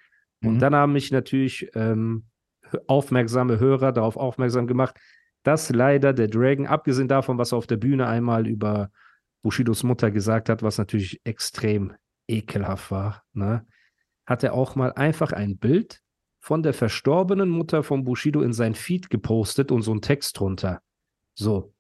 Und 0.44 0.54
Mhm. 0.56 0.60
dann 0.60 0.76
haben 0.76 0.94
mich 0.94 1.12
natürlich 1.12 1.70
ähm, 1.74 2.26
aufmerksame 2.88 3.60
Hörer 3.60 3.92
darauf 3.92 4.18
aufmerksam 4.18 4.68
gemacht, 4.68 4.96
dass 5.44 5.70
leider 5.70 6.14
der 6.14 6.28
Dragon, 6.28 6.68
abgesehen 6.68 7.08
davon, 7.08 7.38
was 7.38 7.52
er 7.52 7.58
auf 7.58 7.68
der 7.68 7.78
Bühne 7.78 8.08
einmal 8.08 8.48
über 8.48 8.90
Bushidos 9.42 9.84
Mutter 9.84 10.12
gesagt 10.12 10.48
hat, 10.50 10.62
was 10.62 10.78
natürlich 10.78 11.20
extrem 11.24 11.94
ekelhaft 12.28 12.92
war, 12.92 13.24
ne, 13.34 13.66
hat 14.32 14.44
er 14.44 14.54
auch 14.54 14.76
mal 14.76 14.92
einfach 14.94 15.32
ein 15.32 15.58
Bild 15.58 16.02
von 16.40 16.64
der 16.64 16.74
verstorbenen 16.74 17.50
Mutter 17.50 17.84
von 17.84 18.04
Bushido 18.04 18.42
in 18.42 18.54
sein 18.54 18.74
Feed 18.74 19.10
gepostet 19.12 19.72
und 19.72 19.84
so 19.84 19.92
einen 19.92 20.02
Text 20.02 20.40
drunter. 20.40 20.82
So. 21.36 21.74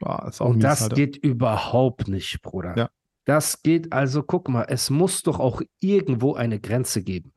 Boah, 0.00 0.30
Und 0.40 0.62
das 0.62 0.82
Alter. 0.82 0.94
geht 0.96 1.16
überhaupt 1.16 2.08
nicht, 2.08 2.42
Bruder. 2.42 2.76
Ja. 2.76 2.90
Das 3.24 3.62
geht, 3.62 3.92
also 3.92 4.22
guck 4.22 4.48
mal, 4.48 4.66
es 4.68 4.90
muss 4.90 5.22
doch 5.22 5.40
auch 5.40 5.62
irgendwo 5.80 6.34
eine 6.34 6.60
Grenze 6.60 7.02
geben. 7.02 7.32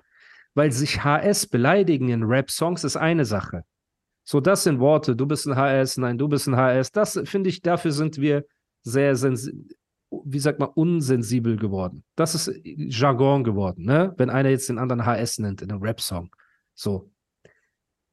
Weil 0.53 0.71
sich 0.71 1.03
HS 1.03 1.47
beleidigen 1.47 2.09
in 2.09 2.23
Rap-Songs 2.23 2.83
ist 2.83 2.97
eine 2.97 3.23
Sache. 3.23 3.63
So, 4.25 4.41
das 4.41 4.63
sind 4.63 4.79
Worte, 4.79 5.15
du 5.15 5.25
bist 5.25 5.47
ein 5.47 5.55
HS, 5.55 5.97
nein, 5.97 6.17
du 6.17 6.27
bist 6.27 6.47
ein 6.47 6.55
HS. 6.57 6.91
Das 6.91 7.19
finde 7.23 7.49
ich, 7.49 7.61
dafür 7.61 7.91
sind 7.91 8.17
wir 8.17 8.45
sehr, 8.83 9.15
sensi- 9.15 9.73
wie 10.11 10.39
sagt 10.39 10.59
man, 10.59 10.69
unsensibel 10.69 11.57
geworden. 11.57 12.03
Das 12.15 12.35
ist 12.35 12.51
Jargon 12.63 13.43
geworden, 13.43 13.85
ne? 13.85 14.13
Wenn 14.17 14.29
einer 14.29 14.49
jetzt 14.49 14.69
den 14.69 14.79
anderen 14.79 15.05
HS 15.05 15.39
nennt 15.39 15.61
in 15.61 15.71
einem 15.71 15.81
Rap-Song. 15.81 16.35
So. 16.73 17.11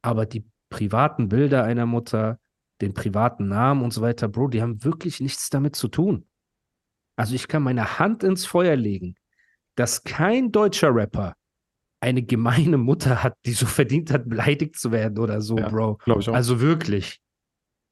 Aber 0.02 0.26
die 0.26 0.44
privaten 0.68 1.28
Bilder 1.28 1.64
einer 1.64 1.86
Mutter, 1.86 2.38
den 2.80 2.92
privaten 2.92 3.48
Namen 3.48 3.82
und 3.82 3.92
so 3.92 4.02
weiter, 4.02 4.28
Bro, 4.28 4.48
die 4.48 4.62
haben 4.62 4.84
wirklich 4.84 5.20
nichts 5.20 5.48
damit 5.48 5.76
zu 5.76 5.88
tun. 5.88 6.26
Also 7.16 7.34
ich 7.34 7.48
kann 7.48 7.62
meine 7.62 7.98
Hand 7.98 8.22
ins 8.22 8.44
Feuer 8.44 8.76
legen, 8.76 9.16
dass 9.74 10.04
kein 10.04 10.52
deutscher 10.52 10.94
Rapper 10.94 11.34
eine 12.00 12.22
gemeine 12.22 12.76
Mutter 12.76 13.22
hat, 13.22 13.34
die 13.46 13.52
so 13.52 13.64
verdient 13.64 14.10
hat, 14.10 14.28
beleidigt 14.28 14.76
zu 14.76 14.92
werden 14.92 15.18
oder 15.18 15.40
so, 15.40 15.56
Ja, 15.56 15.68
Bro. 15.68 15.98
Glaube 16.04 16.20
ich 16.20 16.28
auch. 16.28 16.34
Also 16.34 16.60
wirklich. 16.60 17.20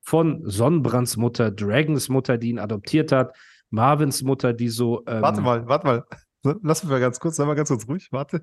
Von 0.03 0.43
Sonnenbrands 0.45 1.17
Mutter, 1.17 1.51
Dragons 1.51 2.11
Mutter, 2.11 2.37
die 2.37 2.51
ihn 2.51 2.59
adoptiert 2.59 3.11
hat, 3.11 3.35
Marvins 3.75 4.23
Mutter, 4.23 4.53
die 4.53 4.69
so. 4.69 5.03
Ähm, 5.07 5.23
warte 5.23 5.41
mal, 5.41 5.67
warte 5.69 5.87
mal. 5.87 6.05
So, 6.43 6.55
Lass 6.63 6.83
mich 6.83 6.91
mal 6.91 7.01
ganz 7.01 7.19
kurz, 7.21 7.37
sei 7.37 7.45
mal 7.45 7.55
ganz 7.55 7.69
kurz 7.69 7.87
ruhig, 7.89 8.09
warte. 8.13 8.43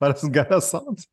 War 0.00 0.10
das 0.12 0.22
ein 0.22 0.32
geiler 0.32 0.60
Sound? 0.60 1.04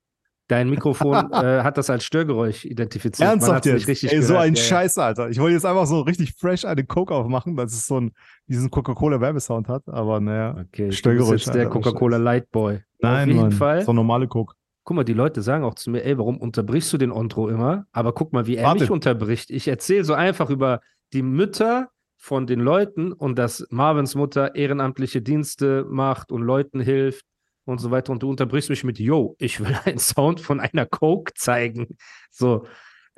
Dein 0.47 0.69
Mikrofon 0.69 1.15
äh, 1.33 1.63
hat 1.63 1.75
das 1.77 1.89
als 1.89 2.03
Störgeräusch 2.05 2.65
identifiziert. 2.65 3.27
Ernsthaft 3.27 3.65
jetzt? 3.65 3.87
richtig 3.87 4.11
Ey, 4.13 4.21
so 4.21 4.33
gehört. 4.33 4.45
ein 4.47 4.53
Ja. 4.53 4.61
Scheiß, 4.61 4.97
Alter. 4.99 5.29
Ich 5.29 5.39
wollte 5.39 5.55
jetzt 5.55 5.65
einfach 5.65 5.87
so 5.87 6.01
richtig 6.01 6.35
fresh 6.37 6.65
eine 6.65 6.85
Coke 6.85 7.13
aufmachen, 7.15 7.55
dass 7.55 7.73
es 7.73 7.87
so 7.87 7.99
ein, 7.99 8.13
diesen 8.47 8.69
Coca-Cola-Werbesound 8.69 9.67
hat, 9.67 9.87
aber 9.87 10.19
naja. 10.19 10.51
Okay, 10.51 10.83
du 10.83 10.85
bist 10.87 10.99
Störgeräusch, 10.99 11.45
jetzt 11.45 11.55
der 11.55 11.63
Alter, 11.63 11.71
Coca-Cola 11.71 12.17
Lightboy. 12.17 12.79
Nein, 12.99 13.21
Auf 13.23 13.27
jeden 13.27 13.41
Mann. 13.41 13.51
Fall. 13.53 13.81
So 13.83 13.91
normale 13.93 14.27
Coke. 14.27 14.53
Guck 14.85 14.95
mal, 14.95 15.03
die 15.03 15.13
Leute 15.13 15.41
sagen 15.41 15.63
auch 15.63 15.73
zu 15.75 15.89
mir, 15.89 16.05
ey, 16.05 16.17
warum 16.17 16.37
unterbrichst 16.37 16.93
du 16.93 16.97
den 16.97 17.11
Ontro 17.11 17.49
immer? 17.49 17.85
Aber 17.91 18.13
guck 18.13 18.31
mal, 18.33 18.45
wie 18.47 18.55
er 18.55 18.65
Warte. 18.67 18.81
mich 18.81 18.91
unterbricht. 18.91 19.49
Ich 19.49 19.67
erzähle 19.67 20.03
so 20.05 20.13
einfach 20.13 20.49
über 20.49 20.79
die 21.11 21.23
Mütter 21.23 21.89
von 22.17 22.47
den 22.47 22.59
Leuten 22.59 23.11
und 23.11 23.37
dass 23.37 23.65
Marvins 23.71 24.15
Mutter 24.15 24.55
ehrenamtliche 24.55 25.21
Dienste 25.21 25.85
macht 25.89 26.31
und 26.31 26.43
Leuten 26.43 26.79
hilft 26.79 27.25
und 27.65 27.79
so 27.79 27.89
weiter. 27.91 28.11
Und 28.11 28.21
du 28.23 28.29
unterbrichst 28.29 28.69
mich 28.69 28.83
mit, 28.83 28.99
yo, 28.99 29.35
ich 29.39 29.59
will 29.59 29.75
einen 29.85 29.97
Sound 29.99 30.39
von 30.39 30.59
einer 30.59 30.85
Coke 30.85 31.33
zeigen. 31.35 31.97
So. 32.31 32.65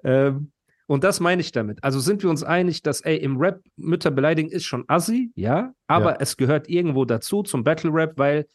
Ähm, 0.04 0.52
und 0.86 1.04
das 1.04 1.20
meine 1.20 1.42
ich 1.42 1.52
damit. 1.52 1.84
Also 1.84 2.00
sind 2.00 2.24
wir 2.24 2.30
uns 2.30 2.44
einig, 2.44 2.82
dass, 2.82 3.02
ey, 3.02 3.18
im 3.18 3.36
Rap 3.38 3.60
Mütter 3.76 4.10
beleidigen 4.10 4.50
ist 4.50 4.64
schon 4.64 4.86
assi, 4.88 5.32
ja, 5.36 5.74
aber 5.88 6.12
Ja. 6.12 6.18
es 6.22 6.38
gehört 6.38 6.70
irgendwo 6.70 7.04
dazu 7.04 7.44
zum 7.44 7.66
Battle 7.66 7.92
Rap, 7.94 8.14
weil 8.18 8.48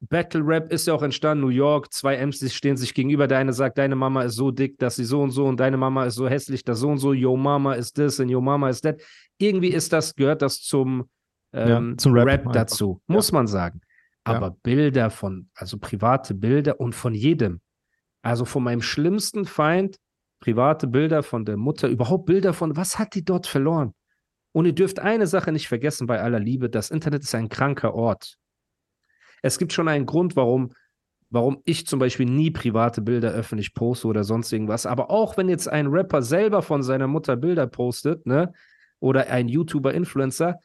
Battle 0.00 0.42
Rap 0.46 0.72
ist 0.72 0.86
ja 0.86 0.94
auch 0.94 1.02
entstanden, 1.02 1.42
New 1.42 1.50
York, 1.50 1.92
zwei 1.92 2.16
MCs 2.24 2.54
stehen 2.54 2.76
sich 2.76 2.94
gegenüber, 2.94 3.26
der 3.26 3.38
eine 3.38 3.52
sagt, 3.52 3.78
deine 3.78 3.96
Mama 3.96 4.22
ist 4.22 4.36
so 4.36 4.50
dick, 4.50 4.78
dass 4.78 4.96
sie 4.96 5.04
so 5.04 5.20
und 5.22 5.32
so 5.32 5.46
und 5.46 5.58
deine 5.58 5.76
Mama 5.76 6.04
ist 6.04 6.14
so 6.14 6.28
hässlich, 6.28 6.62
dass 6.62 6.78
so 6.78 6.88
und 6.88 6.98
so, 6.98 7.12
yo 7.12 7.36
Mama 7.36 7.74
ist 7.74 7.94
this 7.94 8.20
und 8.20 8.28
yo 8.28 8.40
Mama 8.40 8.68
ist 8.68 8.82
that. 8.82 9.00
Irgendwie 9.38 9.68
ist 9.68 9.92
das, 9.92 10.14
gehört 10.14 10.42
das 10.42 10.60
zum, 10.60 11.08
ähm, 11.52 11.90
Ja, 11.90 11.96
zum 11.96 12.12
Rap 12.12 12.26
Rap, 12.26 12.52
dazu, 12.52 13.00
muss 13.06 13.32
man 13.32 13.46
sagen. 13.48 13.80
Ja. 14.26 14.34
Aber 14.34 14.50
Bilder 14.62 15.10
von, 15.10 15.48
also 15.54 15.78
private 15.78 16.34
Bilder 16.34 16.78
und 16.78 16.94
von 16.94 17.14
jedem, 17.14 17.60
also 18.22 18.44
von 18.44 18.62
meinem 18.62 18.82
schlimmsten 18.82 19.46
Feind, 19.46 19.96
private 20.40 20.86
Bilder 20.86 21.24
von 21.24 21.44
der 21.44 21.56
Mutter, 21.56 21.88
überhaupt 21.88 22.26
Bilder 22.26 22.52
von, 22.52 22.76
was 22.76 22.98
hat 23.00 23.14
die 23.14 23.24
dort 23.24 23.48
verloren? 23.48 23.94
Und 24.52 24.66
ihr 24.66 24.74
dürft 24.74 25.00
eine 25.00 25.26
Sache 25.26 25.50
nicht 25.50 25.66
vergessen 25.66 26.06
bei 26.06 26.20
aller 26.20 26.38
Liebe, 26.38 26.70
das 26.70 26.90
Internet 26.90 27.22
ist 27.22 27.34
ein 27.34 27.48
kranker 27.48 27.94
Ort. 27.94 28.36
Es 29.42 29.58
gibt 29.58 29.72
schon 29.72 29.88
einen 29.88 30.06
Grund, 30.06 30.36
warum, 30.36 30.70
warum 31.30 31.62
ich 31.64 31.86
zum 31.86 31.98
Beispiel 31.98 32.26
nie 32.26 32.50
private 32.50 33.02
Bilder 33.02 33.30
öffentlich 33.30 33.74
poste 33.74 34.06
oder 34.08 34.24
sonst 34.24 34.52
irgendwas. 34.52 34.86
Aber 34.86 35.10
auch 35.10 35.36
wenn 35.36 35.48
jetzt 35.48 35.68
ein 35.68 35.88
Rapper 35.88 36.22
selber 36.22 36.62
von 36.62 36.82
seiner 36.82 37.06
Mutter 37.06 37.36
Bilder 37.36 37.66
postet, 37.66 38.26
ne, 38.26 38.52
oder 39.00 39.28
ein 39.28 39.48
YouTuber, 39.48 39.94
Influencer, 39.94 40.58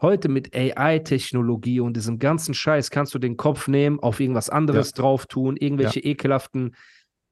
heute 0.00 0.28
mit 0.28 0.54
AI-Technologie 0.54 1.80
und 1.80 1.96
diesem 1.96 2.18
ganzen 2.18 2.54
Scheiß 2.54 2.90
kannst 2.90 3.14
du 3.14 3.18
den 3.18 3.36
Kopf 3.36 3.68
nehmen, 3.68 4.00
auf 4.00 4.20
irgendwas 4.20 4.50
anderes 4.50 4.92
drauf 4.92 5.26
tun, 5.26 5.56
irgendwelche 5.56 6.00
ekelhaften 6.00 6.74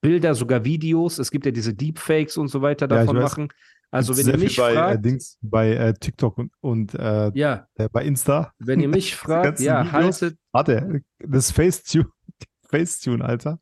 Bilder, 0.01 0.35
sogar 0.35 0.65
Videos. 0.65 1.19
Es 1.19 1.31
gibt 1.31 1.47
ja 1.47 1.53
diese 1.53 1.75
Deepfakes 1.75 2.37
und 2.39 2.49
so 2.49 2.63
weiter 2.63 2.89
Ja, 2.89 2.97
davon 2.99 3.17
weiß. 3.17 3.23
machen. 3.23 3.49
Also 3.91 4.17
wenn 4.17 4.29
ihr 4.29 4.39
mich 4.39 4.57
bei, 4.57 4.71
äh, 4.71 4.75
fragt, 4.75 5.05
Dings, 5.05 5.39
bei 5.41 5.73
äh, 5.73 5.95
TikTok 5.95 6.39
und, 6.39 6.53
und 6.61 6.95
äh, 6.95 7.33
ja, 7.35 7.67
äh, 7.75 7.89
bei 7.91 8.05
Insta. 8.05 8.53
wenn 8.59 8.81
ihr 8.81 8.89
mich 8.89 9.17
fragt, 9.17 9.59
ja, 9.61 9.81
Videos. 9.85 10.23
haltet, 10.23 10.39
Warte, 10.53 11.03
das 11.19 11.51
Facetune, 11.51 12.09
Facetune, 12.69 13.25
Alter. 13.25 13.59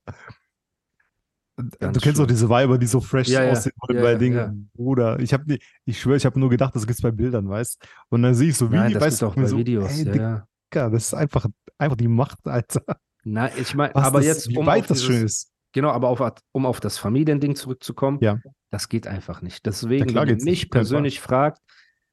Ganz 1.57 1.95
du 1.95 2.01
kennst 2.01 2.21
doch 2.21 2.27
diese 2.27 2.49
Weiber, 2.49 2.79
die 2.79 2.87
so 2.87 3.01
fresh 3.01 3.29
Ja, 3.29 3.43
ja, 3.43 3.51
aussehen 3.53 3.73
wollen 3.81 3.99
ja, 3.99 4.05
bei 4.05 4.13
ja, 4.13 4.19
Dingen. 4.19 4.37
ja. 4.37 4.53
Bruder, 4.75 5.19
ich 5.19 5.33
habe 5.33 5.59
ich 5.85 6.01
schwöre, 6.01 6.17
ich 6.17 6.25
habe 6.25 6.39
nur 6.39 6.51
gedacht, 6.51 6.75
das 6.77 6.87
gibt's 6.87 7.03
bei 7.03 7.11
Bildern, 7.11 7.49
weißt 7.49 7.85
Und 8.11 8.23
dann 8.23 8.35
sehe 8.35 8.51
ich 8.51 8.57
so 8.57 8.67
nein, 8.67 8.91
Videos, 8.91 8.93
das 8.95 9.03
weißt 9.03 9.21
gibt 9.21 9.33
auch 9.33 9.35
bei 9.35 9.47
so, 9.47 9.57
Videos, 9.57 9.99
ja, 9.99 10.15
ja. 10.15 10.47
Dicker, 10.71 10.91
das 10.91 11.07
ist 11.07 11.15
einfach, 11.15 11.47
einfach 11.79 11.97
die 11.97 12.07
Macht, 12.07 12.39
Alter. 12.45 12.85
Nein, 13.25 13.51
ich 13.57 13.75
meine, 13.75 13.95
aber 13.97 14.19
das, 14.21 14.27
jetzt, 14.27 14.49
wie 14.51 14.57
um 14.57 14.67
weit 14.67 14.89
das 14.89 15.03
schön 15.03 15.25
ist. 15.25 15.51
Genau, 15.73 15.91
aber 15.91 16.09
auf, 16.09 16.23
um 16.53 16.67
auf 16.67 16.81
das 16.81 16.99
Familiending 16.99 17.55
zurückzukommen, 17.57 18.19
Ja. 18.21 18.39
das 18.71 18.89
geht 18.89 19.07
einfach 19.07 19.43
nicht. 19.43 19.67
Deswegen, 19.67 20.15
wenn 20.15 20.29
ihr 20.29 20.35
nicht, 20.37 20.45
mich 20.45 20.71
persönlich 20.71 21.21
fragt, 21.21 21.61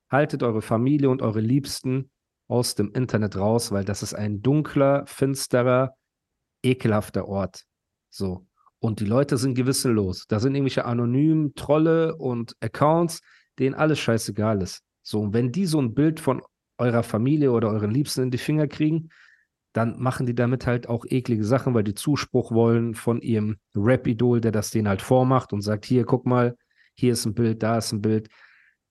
haltet 0.09 0.43
eure 0.43 0.61
Familie 0.61 1.09
und 1.09 1.21
eure 1.21 1.41
Liebsten 1.41 2.09
aus 2.47 2.75
dem 2.75 2.91
Internet 2.91 3.35
raus, 3.37 3.71
weil 3.71 3.85
das 3.85 4.03
ist 4.03 4.13
ein 4.13 4.41
dunkler, 4.41 5.05
finsterer, 5.07 5.95
ekelhafter 6.63 7.27
Ort. 7.27 7.63
So. 8.09 8.45
Und 8.79 8.99
die 8.99 9.05
Leute 9.05 9.37
sind 9.37 9.55
gewissenlos. 9.55 10.27
Da 10.27 10.39
sind 10.39 10.53
irgendwelche 10.53 10.85
anonymen 10.85 11.55
Trolle 11.55 12.15
und 12.17 12.55
Accounts, 12.59 13.21
denen 13.57 13.73
alles 13.73 13.99
scheißegal 13.99 14.61
ist. 14.61 14.83
So, 15.01 15.21
und 15.21 15.33
wenn 15.33 15.51
die 15.51 15.65
so 15.65 15.81
ein 15.81 15.93
Bild 15.95 16.19
von 16.19 16.41
eurer 16.77 17.03
Familie 17.03 17.51
oder 17.51 17.69
euren 17.69 17.91
Liebsten 17.91 18.23
in 18.23 18.31
die 18.31 18.37
Finger 18.37 18.67
kriegen, 18.67 19.09
dann 19.75 19.99
machen 20.01 20.25
die 20.25 20.35
damit 20.35 20.65
halt 20.65 20.87
auch 20.87 21.05
eklige 21.05 21.43
Sachen, 21.43 21.73
weil 21.73 21.83
die 21.83 21.95
Zuspruch 21.95 22.53
wollen 22.53 22.95
von 22.95 23.19
ihrem 23.19 23.57
Rap-Idol, 23.75 24.39
der 24.39 24.53
das 24.53 24.71
denen 24.71 24.87
halt 24.87 25.01
vormacht 25.01 25.51
und 25.51 25.61
sagt, 25.61 25.83
hier, 25.83 26.05
guck 26.05 26.25
mal, 26.25 26.55
hier 26.93 27.11
ist 27.11 27.25
ein 27.25 27.33
Bild, 27.33 27.61
da 27.61 27.77
ist 27.77 27.91
ein 27.91 28.01
Bild. 28.01 28.29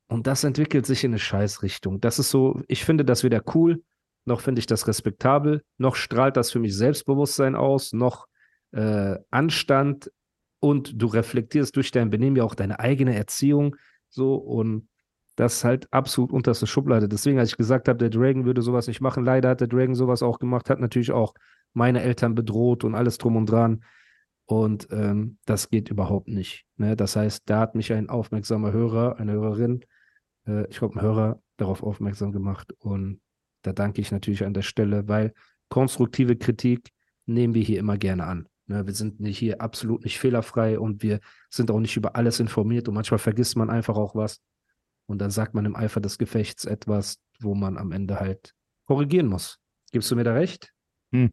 Und 0.08 0.26
das 0.26 0.44
entwickelt 0.44 0.84
sich 0.84 1.02
in 1.02 1.12
eine 1.12 1.18
Scheißrichtung. 1.18 2.02
Das 2.02 2.18
ist 2.18 2.30
so, 2.30 2.60
ich 2.68 2.84
finde 2.84 3.06
das 3.06 3.24
weder 3.24 3.42
cool, 3.54 3.82
noch 4.26 4.42
finde 4.42 4.58
ich 4.58 4.66
das 4.66 4.86
respektabel, 4.86 5.62
noch 5.78 5.96
strahlt 5.96 6.36
das 6.36 6.50
für 6.50 6.58
mich 6.58 6.76
Selbstbewusstsein 6.76 7.56
aus, 7.56 7.94
noch 7.94 8.26
äh, 8.72 9.16
Anstand 9.30 10.12
und 10.60 11.00
du 11.00 11.06
reflektierst 11.06 11.74
durch 11.76 11.92
dein 11.92 12.10
Benehmen 12.10 12.36
ja 12.36 12.44
auch 12.44 12.54
deine 12.54 12.78
eigene 12.78 13.16
Erziehung 13.16 13.76
so 14.10 14.34
und 14.34 14.88
das 15.36 15.56
ist 15.56 15.64
halt 15.64 15.92
absolut 15.92 16.32
unterste 16.32 16.66
Schublade. 16.66 17.08
Deswegen, 17.08 17.38
als 17.38 17.50
ich 17.50 17.56
gesagt 17.56 17.88
habe, 17.88 17.98
der 17.98 18.10
Dragon 18.10 18.44
würde 18.44 18.62
sowas 18.62 18.86
nicht 18.86 19.00
machen, 19.00 19.24
leider 19.24 19.50
hat 19.50 19.60
der 19.60 19.68
Dragon 19.68 19.94
sowas 19.94 20.22
auch 20.22 20.38
gemacht, 20.38 20.70
hat 20.70 20.80
natürlich 20.80 21.12
auch 21.12 21.34
meine 21.72 22.02
Eltern 22.02 22.34
bedroht 22.34 22.84
und 22.84 22.94
alles 22.94 23.18
drum 23.18 23.36
und 23.36 23.46
dran. 23.46 23.84
Und 24.46 24.88
ähm, 24.90 25.38
das 25.46 25.70
geht 25.70 25.88
überhaupt 25.88 26.28
nicht. 26.28 26.66
Ne? 26.76 26.96
Das 26.96 27.16
heißt, 27.16 27.42
da 27.46 27.60
hat 27.60 27.74
mich 27.74 27.92
ein 27.92 28.08
aufmerksamer 28.08 28.72
Hörer, 28.72 29.18
eine 29.18 29.32
Hörerin, 29.32 29.84
äh, 30.46 30.66
ich 30.68 30.78
glaube, 30.78 30.96
ein 30.96 31.02
Hörer 31.02 31.40
darauf 31.56 31.82
aufmerksam 31.82 32.32
gemacht. 32.32 32.72
Und 32.78 33.20
da 33.62 33.72
danke 33.72 34.00
ich 34.00 34.12
natürlich 34.12 34.44
an 34.44 34.54
der 34.54 34.62
Stelle, 34.62 35.08
weil 35.08 35.32
konstruktive 35.68 36.36
Kritik 36.36 36.90
nehmen 37.26 37.54
wir 37.54 37.62
hier 37.62 37.78
immer 37.80 37.96
gerne 37.96 38.24
an. 38.24 38.48
Ne? 38.66 38.86
Wir 38.86 38.94
sind 38.94 39.16
hier 39.26 39.60
absolut 39.60 40.04
nicht 40.04 40.18
fehlerfrei 40.18 40.78
und 40.78 41.02
wir 41.02 41.20
sind 41.50 41.70
auch 41.70 41.80
nicht 41.80 41.96
über 41.96 42.14
alles 42.14 42.38
informiert 42.38 42.86
und 42.86 42.94
manchmal 42.94 43.18
vergisst 43.18 43.56
man 43.56 43.70
einfach 43.70 43.96
auch 43.96 44.14
was. 44.14 44.40
Und 45.06 45.18
dann 45.18 45.30
sagt 45.30 45.54
man 45.54 45.64
im 45.64 45.76
Eifer 45.76 46.00
des 46.00 46.18
Gefechts 46.18 46.64
etwas, 46.64 47.18
wo 47.40 47.54
man 47.54 47.76
am 47.76 47.92
Ende 47.92 48.20
halt 48.20 48.54
korrigieren 48.86 49.26
muss. 49.26 49.58
Gibst 49.92 50.10
du 50.10 50.16
mir 50.16 50.24
da 50.24 50.34
recht? 50.34 50.72
Hm. 51.12 51.30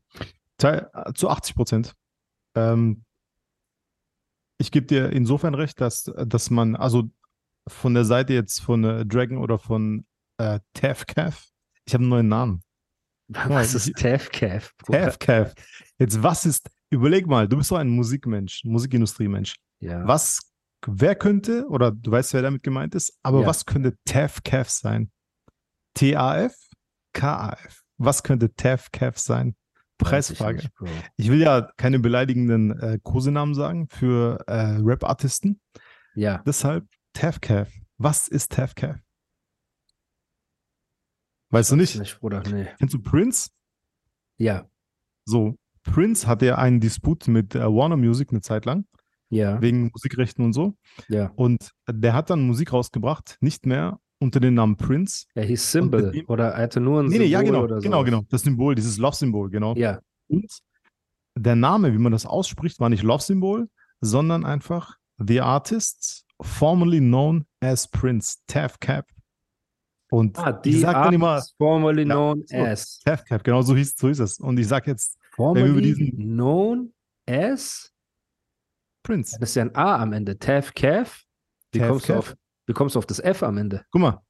Teil, 0.58 0.90
äh, 0.94 1.14
zu 1.14 1.30
80 1.30 1.56
Prozent. 1.56 1.94
Ähm, 2.56 3.04
ich 4.60 4.72
gebe 4.72 4.86
dir 4.86 5.12
insofern 5.12 5.56
recht, 5.56 5.82
dass, 5.82 6.04
dass 6.04 6.50
man, 6.50 6.76
also 6.76 7.10
von 7.68 7.94
der 7.94 8.06
Seite 8.06 8.34
jetzt 8.34 8.60
von 8.60 8.84
äh, 8.84 9.06
Dragon 9.06 9.38
oder 9.38 9.58
von 9.58 10.06
äh, 10.38 10.60
Tafcaf, 10.74 11.48
ich 11.86 11.94
habe 11.94 12.04
einen 12.04 12.10
neuen 12.10 12.28
Namen. 12.28 12.64
Was 13.28 13.74
ist 13.74 13.96
Tafcaf? 13.98 14.74
Tafcaf. 14.86 15.54
Jetzt, 15.98 16.22
was 16.22 16.46
ist, 16.46 16.70
überleg 16.90 17.28
mal, 17.28 17.48
du 17.48 17.58
bist 17.58 17.70
so 17.70 17.76
ein 17.76 17.88
Musikmensch, 17.88 18.64
Musikindustriemensch. 18.66 19.56
Ja. 19.80 20.06
Was, 20.06 20.51
wer 20.88 21.16
könnte, 21.16 21.68
oder 21.68 21.92
du 21.92 22.12
weißt, 22.12 22.34
wer 22.34 22.42
damit 22.42 22.64
gemeint 22.64 22.96
ist, 22.96 23.18
aber 23.24 23.42
Ja. 23.42 23.48
was 23.48 23.66
könnte 23.66 23.96
TAFCAF 24.06 24.70
sein? 24.70 25.12
T-A-F? 25.96 26.56
K-A-F. 27.14 27.82
Was 27.98 28.24
könnte 28.24 28.54
TAFCAF 28.56 29.18
sein? 29.18 29.56
Weiß 30.00 30.32
ich 30.32 30.40
Preisfrage. 30.40 30.70
nicht. 30.82 31.12
Ich 31.18 31.30
will 31.30 31.40
ja 31.40 31.70
keine 31.78 32.00
beleidigenden 32.00 32.72
äh, 32.80 33.00
Kosenamen 33.04 33.54
sagen 33.54 33.88
für 33.88 34.44
äh, 34.48 34.78
Rap-Artisten. 34.82 35.62
Ja, 36.16 36.40
Deshalb 36.46 36.88
TAFCAF. 37.14 37.72
Was 37.98 38.28
ist 38.28 38.52
TAFCAF? 38.54 38.98
Weißt 41.52 41.72
du 41.72 41.76
nicht? 41.76 41.98
nicht, 42.00 42.20
Bruder. 42.20 42.42
Nee. 42.50 42.68
Kennst 42.80 42.94
du 42.94 43.02
Prince? 43.02 43.50
Ja, 44.38 44.68
So, 45.26 45.58
Prince 45.84 46.26
hatte 46.28 46.46
ja 46.48 46.58
einen 46.58 46.80
Disput 46.80 47.28
mit 47.28 47.54
äh, 47.56 47.60
Warner 47.66 47.98
Music 47.98 48.32
eine 48.32 48.42
Zeit 48.42 48.66
lang, 48.66 48.86
ja, 49.32 49.60
wegen 49.62 49.90
Musikrechten 49.92 50.44
und 50.44 50.54
so. 50.54 50.76
ja. 51.10 51.32
Und 51.36 51.72
der 51.90 52.14
hat 52.14 52.30
dann 52.30 52.46
Musik 52.46 52.72
rausgebracht, 52.74 53.38
nicht 53.42 53.66
mehr 53.66 54.00
unter 54.20 54.40
dem 54.40 54.54
Namen 54.54 54.78
Prince. 54.78 55.26
Er 55.34 55.46
hieß 55.46 55.72
Symbol 55.72 56.12
ihm- 56.16 56.26
oder 56.28 56.50
er 56.50 56.64
hatte 56.64 56.80
nur 56.80 57.02
ein 57.02 57.08
Nee, 57.08 57.18
nee, 57.20 57.26
ja, 57.26 57.40
Symbol 57.40 57.54
genau, 57.68 57.68
genau, 57.80 57.98
sowas. 57.98 58.06
genau. 58.06 58.22
Das 58.30 58.42
Symbol, 58.44 58.76
dieses 58.76 58.98
Love-Symbol, 59.00 59.50
genau. 59.50 59.74
Ja, 59.76 60.00
Und 60.28 60.60
der 61.36 61.56
Name, 61.56 61.92
wie 61.94 61.98
man 61.98 62.12
das 62.12 62.26
ausspricht, 62.28 62.80
war 62.80 62.90
nicht 62.90 63.02
Love-Symbol, 63.04 63.68
sondern 64.02 64.46
einfach 64.46 64.98
The 65.18 65.42
Artist, 65.42 66.26
formerly 66.42 67.00
known 67.00 67.46
as 67.62 67.88
Prince, 67.88 68.38
Taff 68.48 68.80
Cap. 68.80 69.08
Und 70.12 70.38
ah, 70.40 70.50
ich 70.64 70.72
die 70.74 70.80
sag 70.80 71.06
dann 71.06 71.14
immer, 71.14 71.42
formerly 71.58 72.02
Ja, 72.02 72.06
known 72.16 72.44
so. 72.46 72.58
as. 72.58 73.00
Taff 73.06 73.24
Cap, 73.26 73.44
genau 73.44 73.62
so 73.62 73.76
hieß, 73.76 73.96
so 73.98 74.08
hieß 74.10 74.20
es. 74.20 74.40
Und 74.40 74.60
ich 74.60 74.68
sag 74.68 74.86
jetzt 74.88 75.18
Formerly 75.36 75.82
diesen- 75.96 76.18
known 76.18 76.94
as. 77.26 77.92
Prince. 79.04 79.38
Das 79.40 79.50
ist 79.50 79.56
ja 79.56 79.64
ein 79.64 79.76
A 79.76 79.98
am 80.02 80.14
Ende. 80.14 80.38
Tav 80.38 80.74
Cav. 80.74 81.22
Wie 81.72 81.80
Tav 81.80 81.90
kommst 81.90 82.10
du 82.10 82.14
Cav. 82.14 82.18
auf, 82.20 82.36
wie 82.68 82.74
kommst 82.74 82.96
du 82.96 83.00
auf 83.00 83.06
das 83.06 83.20
F 83.20 83.44
am 83.44 83.58
Ende? 83.58 83.84
Guck 83.92 84.02
mal. 84.02 84.22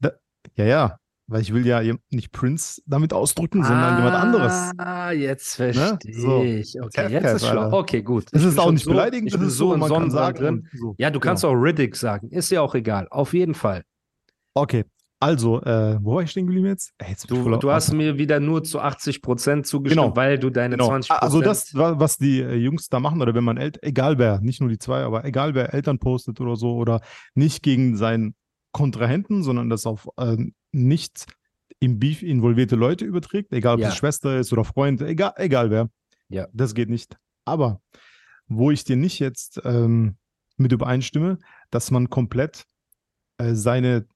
Da, 0.00 0.12
ja, 0.56 0.64
ja, 0.64 0.96
weil 1.26 1.42
ich 1.42 1.52
will 1.52 1.66
ja 1.66 1.80
nicht 2.10 2.32
Prince 2.32 2.82
damit 2.86 3.12
ausdrücken, 3.12 3.62
sondern 3.62 3.96
jemand 3.98 4.16
anderes. 4.16 4.72
Ah, 4.78 5.12
jetzt 5.12 5.58
Ne? 5.58 5.72
verstehe 5.72 6.14
So. 6.20 6.42
ich. 6.42 6.80
Okay, 6.80 7.02
Tav 7.02 7.10
jetzt 7.10 7.22
Cav, 7.24 7.34
ist 7.36 7.46
schlau. 7.46 7.60
Alter. 7.62 7.76
Okay, 7.78 8.02
gut. 8.02 8.24
Das 8.32 8.42
Ich 8.42 8.48
ist 8.48 8.58
auch 8.58 8.70
nicht 8.72 8.84
so, 8.84 8.90
beleidigend, 8.90 9.30
bin 9.32 9.42
ist 9.42 9.54
so 9.56 9.68
so, 9.68 9.74
in 9.74 9.80
man 9.80 9.88
kann 9.88 10.00
Sonnenbrand 10.10 10.38
sagen. 10.38 10.62
drin. 10.62 10.68
So. 10.78 10.94
Ja, 10.98 11.10
du 11.10 11.18
Genau. 11.20 11.30
kannst 11.30 11.44
auch 11.44 11.54
Riddick 11.54 11.96
sagen. 11.96 12.30
Ist 12.30 12.50
ja 12.50 12.60
auch 12.60 12.74
egal. 12.74 13.08
Auf 13.10 13.32
jeden 13.32 13.54
Fall. 13.54 13.84
Okay, 14.54 14.84
also, 15.20 15.60
äh, 15.62 15.98
wo 16.02 16.14
war 16.16 16.22
ich 16.22 16.30
stehen 16.30 16.46
geblieben 16.46 16.66
jetzt? 16.66 16.92
Ey, 16.98 17.10
jetzt 17.10 17.30
Du, 17.30 17.56
du 17.58 17.70
hast 17.70 17.92
mir 17.92 18.16
wieder 18.18 18.40
nur 18.40 18.64
zu 18.64 18.80
80 18.80 19.20
Prozent 19.22 19.66
zugestimmt, 19.66 20.02
Genau. 20.04 20.16
weil 20.16 20.38
du 20.38 20.48
deine 20.50 20.76
Genau. 20.76 20.88
20 20.88 21.08
Prozent. 21.10 21.22
Also 21.22 21.40
das, 21.42 21.74
wa- 21.74 22.00
was 22.00 22.16
die 22.18 22.40
äh, 22.40 22.54
Jungs 22.56 22.88
da 22.88 23.00
machen, 23.00 23.20
oder 23.20 23.34
wenn 23.34 23.44
man, 23.44 23.56
El 23.58 23.72
egal 23.82 24.18
wer, 24.18 24.40
nicht 24.40 24.60
nur 24.60 24.70
die 24.70 24.78
zwei, 24.78 25.02
aber 25.02 25.24
egal 25.24 25.54
wer 25.54 25.74
Eltern 25.74 25.98
postet 25.98 26.40
oder 26.40 26.56
so, 26.56 26.74
oder 26.74 27.00
nicht 27.34 27.62
gegen 27.62 27.96
seinen 27.96 28.34
Kontrahenten, 28.72 29.42
sondern 29.42 29.68
das 29.68 29.84
auf 29.86 30.08
äh, 30.16 30.36
nicht 30.72 31.26
im 31.80 31.98
Beef 31.98 32.22
involvierte 32.22 32.76
Leute 32.76 33.04
überträgt, 33.04 33.52
egal 33.52 33.74
ob 33.74 33.80
Ja. 33.80 33.88
es 33.88 33.96
Schwester 33.96 34.38
ist 34.38 34.52
oder 34.52 34.64
Freund, 34.64 35.00
egal, 35.02 35.32
egal 35.36 35.70
wer. 35.70 35.90
Ja. 36.28 36.46
Das 36.52 36.74
geht 36.74 36.88
nicht. 36.88 37.16
Aber 37.44 37.80
wo 38.46 38.70
ich 38.70 38.84
dir 38.84 38.96
nicht 38.96 39.18
jetzt 39.18 39.60
ähm, 39.64 40.16
mit 40.56 40.72
übereinstimme, 40.72 41.38
dass 41.70 41.90
man 41.90 42.10
komplett 42.10 42.64
äh, 43.38 43.54
seine, 43.54 44.06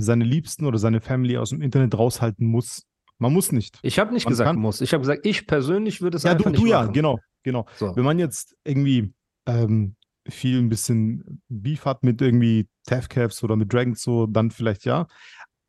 seine 0.00 0.24
Liebsten 0.24 0.64
oder 0.66 0.78
seine 0.78 1.00
Family 1.00 1.36
aus 1.38 1.50
dem 1.50 1.62
Internet 1.62 1.96
raushalten 1.96 2.46
muss. 2.46 2.84
Man 3.18 3.32
muss 3.32 3.50
nicht. 3.52 3.78
Ich 3.82 3.98
habe 3.98 4.12
nicht 4.12 4.24
Man 4.26 4.30
gesagt, 4.32 4.48
kann- 4.50 4.60
muss. 4.60 4.80
Ich 4.80 4.92
habe 4.92 5.00
gesagt, 5.02 5.26
ich 5.26 5.46
persönlich 5.46 6.00
würde 6.00 6.16
es 6.18 6.22
Ja, 6.22 6.32
einfach 6.32 6.44
du, 6.44 6.50
nicht 6.50 6.62
du 6.62 6.66
ja, 6.66 6.82
machen. 6.82 6.92
genau, 6.92 7.18
genau. 7.42 7.66
So. 7.76 7.94
Wenn 7.96 8.04
man 8.04 8.18
jetzt 8.18 8.54
irgendwie 8.64 9.12
ähm, 9.46 9.96
viel 10.28 10.58
ein 10.58 10.68
bisschen 10.68 11.42
Beef 11.48 11.84
hat 11.84 12.04
mit 12.04 12.20
irgendwie 12.22 12.68
Tafcavs 12.86 13.42
oder 13.42 13.56
mit 13.56 13.72
Dragons 13.72 14.02
so, 14.02 14.26
dann 14.26 14.50
vielleicht 14.50 14.84
ja. 14.84 15.06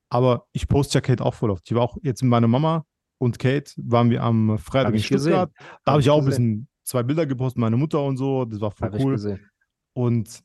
Aber 0.10 0.46
ich 0.54 0.68
poste 0.68 0.98
ja 0.98 1.02
Kate 1.02 1.24
auch 1.24 1.34
voll 1.34 1.50
oft. 1.52 1.64
Ich 1.70 1.76
war 1.76 1.84
auch 1.84 1.98
jetzt 2.04 2.22
mit 2.22 2.30
meiner 2.30 2.48
Mama 2.48 2.86
und 3.20 3.40
Kate 3.40 3.72
waren 3.78 4.10
wir 4.10 4.24
am 4.24 4.58
Freitag 4.60 4.88
Hab 4.88 4.94
in 4.94 5.00
ich 5.00 5.08
gesehen. 5.10 5.34
Stuttgart. 5.34 5.52
Da 5.58 5.64
Hab 5.66 5.86
habe 5.88 6.00
ich 6.02 6.06
ich 6.08 6.10
auch 6.12 6.20
ein 6.20 6.26
gesehen. 6.26 6.44
bisschen 6.46 6.68
zwei 6.84 7.04
Bilder 7.04 7.26
gepostet, 7.26 7.60
meine 7.60 7.78
Mutter 7.78 8.04
und 8.04 8.18
so. 8.18 8.46
Das 8.46 8.60
war 8.62 8.72
voll 8.72 8.92
ich 8.96 9.04
cool. 9.04 9.40
Und 9.94 10.42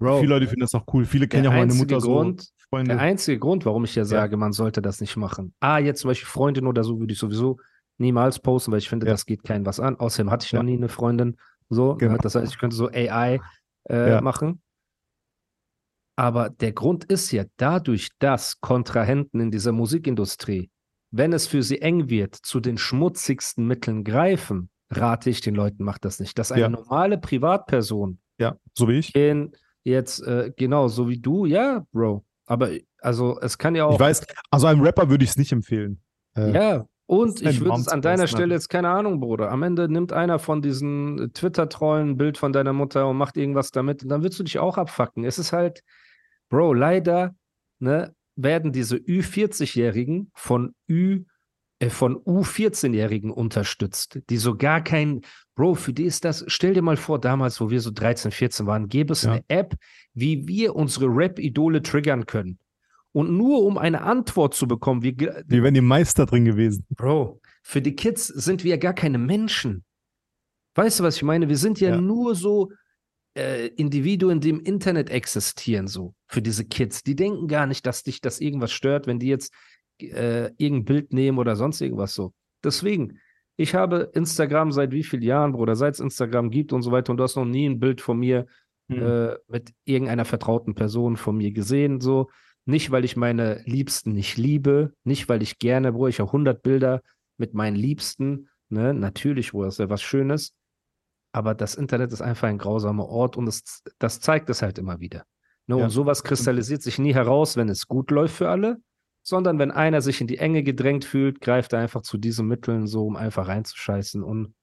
Bro, 0.00 0.20
viele 0.20 0.30
Leute 0.34 0.46
finden 0.48 0.62
das 0.62 0.74
auch 0.74 0.84
cool. 0.92 1.04
Viele 1.04 1.28
kennen 1.28 1.44
ja 1.44 1.50
auch 1.50 1.54
meine 1.54 1.74
Mutter 1.74 1.98
Grund, 1.98 2.40
so. 2.42 2.48
Freunde. 2.70 2.94
Der 2.94 3.00
einzige 3.02 3.38
Grund, 3.38 3.64
warum 3.66 3.84
ich 3.84 3.94
ja 3.94 4.04
sage, 4.04 4.36
man 4.36 4.52
sollte 4.52 4.82
das 4.82 5.00
nicht 5.00 5.16
machen. 5.16 5.54
Ah, 5.60 5.78
jetzt 5.78 6.00
zum 6.00 6.08
Beispiel 6.08 6.26
Freundin 6.28 6.66
oder 6.66 6.82
so 6.84 6.98
würde 6.98 7.12
ich 7.12 7.18
sowieso 7.18 7.58
niemals 7.98 8.38
posten, 8.38 8.72
weil 8.72 8.78
ich 8.78 8.88
finde, 8.88 9.06
Ja. 9.06 9.12
das 9.12 9.26
geht 9.26 9.44
keinem 9.44 9.66
was 9.66 9.78
an. 9.78 9.96
Außerdem 9.96 10.30
hatte 10.30 10.46
ich 10.46 10.52
Ja. 10.52 10.58
noch 10.60 10.64
nie 10.66 10.76
eine 10.76 10.88
Freundin. 10.88 11.36
So, 11.68 11.94
Genau. 11.96 12.12
ne? 12.14 12.18
das 12.22 12.34
heißt, 12.34 12.50
ich 12.52 12.58
könnte 12.58 12.74
so 12.76 12.88
AI 12.88 13.40
äh, 13.88 14.10
Ja. 14.10 14.20
machen. 14.20 14.62
Aber 16.16 16.50
der 16.50 16.72
Grund 16.72 17.04
ist 17.04 17.30
ja 17.32 17.44
dadurch, 17.56 18.10
dass 18.18 18.60
Kontrahenten 18.60 19.40
in 19.40 19.50
dieser 19.50 19.72
Musikindustrie, 19.72 20.70
wenn 21.10 21.32
es 21.32 21.46
für 21.46 21.62
sie 21.62 21.80
eng 21.80 22.08
wird, 22.10 22.34
zu 22.34 22.60
den 22.60 22.78
schmutzigsten 22.78 23.66
Mitteln 23.66 24.04
greifen, 24.04 24.70
rate 24.90 25.30
ich 25.30 25.40
den 25.40 25.54
Leuten, 25.54 25.84
macht 25.84 26.04
das 26.04 26.20
nicht. 26.20 26.38
Dass 26.38 26.52
eine 26.52 26.62
Ja. 26.62 26.68
normale 26.68 27.16
Privatperson 27.18 28.18
Ja, 28.38 28.56
so 28.76 28.88
wie 28.88 28.98
ich. 28.98 29.14
in 29.14 29.52
jetzt, 29.84 30.22
äh, 30.26 30.52
genau, 30.56 30.88
so 30.88 31.08
wie 31.08 31.18
du, 31.18 31.46
ja, 31.46 31.84
Bro. 31.92 32.24
Aber 32.46 32.70
also 33.00 33.38
es 33.40 33.58
kann 33.58 33.74
ja 33.74 33.84
auch. 33.84 33.94
Ich 33.94 34.00
weiß, 34.00 34.26
also 34.50 34.66
einem 34.66 34.82
Rapper 34.82 35.08
würde 35.08 35.24
ich 35.24 35.30
es 35.30 35.36
nicht 35.36 35.52
empfehlen. 35.52 36.00
Äh, 36.36 36.52
Ja, 36.52 36.86
und 37.06 37.42
ich 37.42 37.60
würde 37.60 37.80
es 37.80 37.88
an 37.88 38.02
deiner 38.02 38.28
Stelle 38.28 38.54
jetzt 38.54 38.68
keine 38.68 38.88
Ahnung, 38.88 39.18
Bruder. 39.18 39.50
Am 39.50 39.62
Ende 39.64 39.88
nimmt 39.88 40.12
einer 40.12 40.38
von 40.38 40.62
diesen 40.62 41.18
äh, 41.18 41.28
Twitter-Trollen 41.28 42.10
ein 42.10 42.16
Bild 42.16 42.38
von 42.38 42.52
deiner 42.52 42.72
Mutter 42.72 43.08
und 43.08 43.16
macht 43.16 43.36
irgendwas 43.36 43.70
damit 43.72 44.02
und 44.02 44.10
dann 44.10 44.22
willst 44.22 44.38
du 44.38 44.44
dich 44.44 44.58
auch 44.58 44.78
abfacken. 44.78 45.24
Es 45.24 45.38
ist 45.38 45.52
halt, 45.52 45.82
Bro, 46.50 46.74
leider 46.74 47.34
ne, 47.80 48.14
werden 48.36 48.72
diese 48.72 48.96
Ü40-Jährigen 48.96 50.30
von 50.34 50.74
Ü 50.88 51.14
äh, 51.14 51.24
von 51.88 52.16
U14-Jährigen 52.16 53.30
unterstützt, 53.30 54.20
die 54.28 54.36
so 54.36 54.54
gar 54.56 54.82
kein, 54.84 55.22
Bro, 55.54 55.76
für 55.76 55.92
die 55.94 56.04
ist 56.04 56.24
das, 56.26 56.44
stell 56.46 56.74
dir 56.74 56.82
mal 56.82 56.96
vor, 56.98 57.18
damals, 57.18 57.60
wo 57.60 57.70
wir 57.70 57.80
so 57.80 57.90
13, 57.90 58.30
14 58.32 58.66
waren, 58.66 58.88
gäbe 58.88 59.12
es 59.14 59.22
Ja. 59.22 59.32
eine 59.32 59.44
App, 59.48 59.74
wie 60.12 60.46
wir 60.46 60.76
unsere 60.76 61.06
Rap-Idole 61.06 61.82
triggern 61.82 62.26
können. 62.26 62.58
Und 63.12 63.30
nur 63.36 63.62
um 63.64 63.78
eine 63.78 64.02
Antwort 64.02 64.54
zu 64.54 64.68
bekommen, 64.68 65.02
wie, 65.02 65.16
Wir 65.18 65.62
wären 65.62 65.74
die 65.74 65.80
Meister 65.80 66.26
drin 66.26 66.44
gewesen. 66.44 66.84
Bro, 66.90 67.40
für 67.62 67.80
die 67.82 67.96
Kids 67.96 68.26
sind 68.26 68.62
wir 68.62 68.72
ja 68.72 68.76
gar 68.76 68.94
keine 68.94 69.18
Menschen. 69.18 69.84
Weißt 70.76 71.00
du, 71.00 71.04
was 71.04 71.16
ich 71.16 71.22
meine? 71.22 71.48
Wir 71.48 71.56
sind 71.56 71.80
ja, 71.80 71.90
Ja. 71.90 72.00
nur 72.00 72.34
so 72.34 72.70
äh, 73.36 73.68
Individuen, 73.68 74.40
die 74.40 74.50
im 74.50 74.60
Internet 74.60 75.08
existieren, 75.10 75.86
so 75.88 76.14
für 76.26 76.42
diese 76.42 76.64
Kids. 76.64 77.02
Die 77.04 77.16
denken 77.16 77.48
gar 77.48 77.66
nicht, 77.66 77.86
dass 77.86 78.02
dich 78.02 78.20
das 78.20 78.40
irgendwas 78.40 78.72
stört, 78.72 79.06
wenn 79.06 79.18
die 79.18 79.28
jetzt 79.28 79.52
äh, 80.02 80.52
irgendein 80.56 80.84
Bild 80.84 81.12
nehmen 81.12 81.38
oder 81.38 81.56
sonst 81.56 81.80
irgendwas 81.80 82.14
so. 82.14 82.32
Deswegen, 82.64 83.18
ich 83.56 83.74
habe 83.74 84.10
Instagram 84.14 84.72
seit 84.72 84.92
wie 84.92 85.04
vielen 85.04 85.22
Jahren, 85.22 85.52
Bruder, 85.52 85.76
seit 85.76 85.94
es 85.94 86.00
Instagram 86.00 86.50
gibt 86.50 86.72
und 86.72 86.82
so 86.82 86.92
weiter 86.92 87.10
und 87.10 87.16
du 87.16 87.24
hast 87.24 87.36
noch 87.36 87.44
nie 87.44 87.68
ein 87.68 87.80
Bild 87.80 88.00
von 88.00 88.18
mir 88.18 88.46
Hm. 88.90 89.02
äh, 89.02 89.36
mit 89.46 89.72
irgendeiner 89.84 90.24
vertrauten 90.24 90.74
Person 90.74 91.16
von 91.16 91.36
mir 91.36 91.52
gesehen, 91.52 92.00
so. 92.00 92.28
Nicht, 92.66 92.90
weil 92.90 93.04
ich 93.04 93.16
meine 93.16 93.62
Liebsten 93.64 94.12
nicht 94.12 94.36
liebe, 94.36 94.92
nicht, 95.04 95.28
weil 95.28 95.42
ich 95.42 95.58
gerne, 95.58 95.94
wo 95.94 96.08
ich 96.08 96.20
auch 96.20 96.28
100 96.28 96.62
Bilder 96.62 97.00
mit 97.38 97.54
meinen 97.54 97.76
Liebsten, 97.76 98.48
ne, 98.68 98.92
natürlich, 98.92 99.54
wo 99.54 99.64
ist 99.64 99.78
ja 99.78 99.88
was 99.88 100.02
Schönes, 100.02 100.54
aber 101.32 101.54
das 101.54 101.74
Internet 101.74 102.12
ist 102.12 102.20
einfach 102.20 102.48
ein 102.48 102.58
grausamer 102.58 103.06
Ort 103.06 103.36
und 103.36 103.48
es, 103.48 103.82
das 103.98 104.20
zeigt 104.20 104.50
es 104.50 104.60
halt 104.60 104.78
immer 104.78 105.00
wieder. 105.00 105.24
Ne, 105.66 105.78
Ja, 105.78 105.84
und 105.84 105.90
sowas 105.90 106.22
kristallisiert 106.22 106.82
sich 106.82 106.98
nie 106.98 107.14
heraus, 107.14 107.56
wenn 107.56 107.68
es 107.68 107.86
gut 107.86 108.10
läuft 108.10 108.36
für 108.36 108.50
alle, 108.50 108.78
sondern 109.22 109.58
wenn 109.58 109.70
einer 109.70 110.00
sich 110.00 110.20
in 110.20 110.26
die 110.26 110.38
Enge 110.38 110.62
gedrängt 110.62 111.04
fühlt, 111.04 111.40
greift 111.40 111.72
er 111.72 111.80
einfach 111.80 112.02
zu 112.02 112.18
diesen 112.18 112.46
Mitteln 112.48 112.86
so, 112.86 113.06
um 113.06 113.16
einfach 113.16 113.48
reinzuscheißen 113.48 114.22
und 114.22 114.54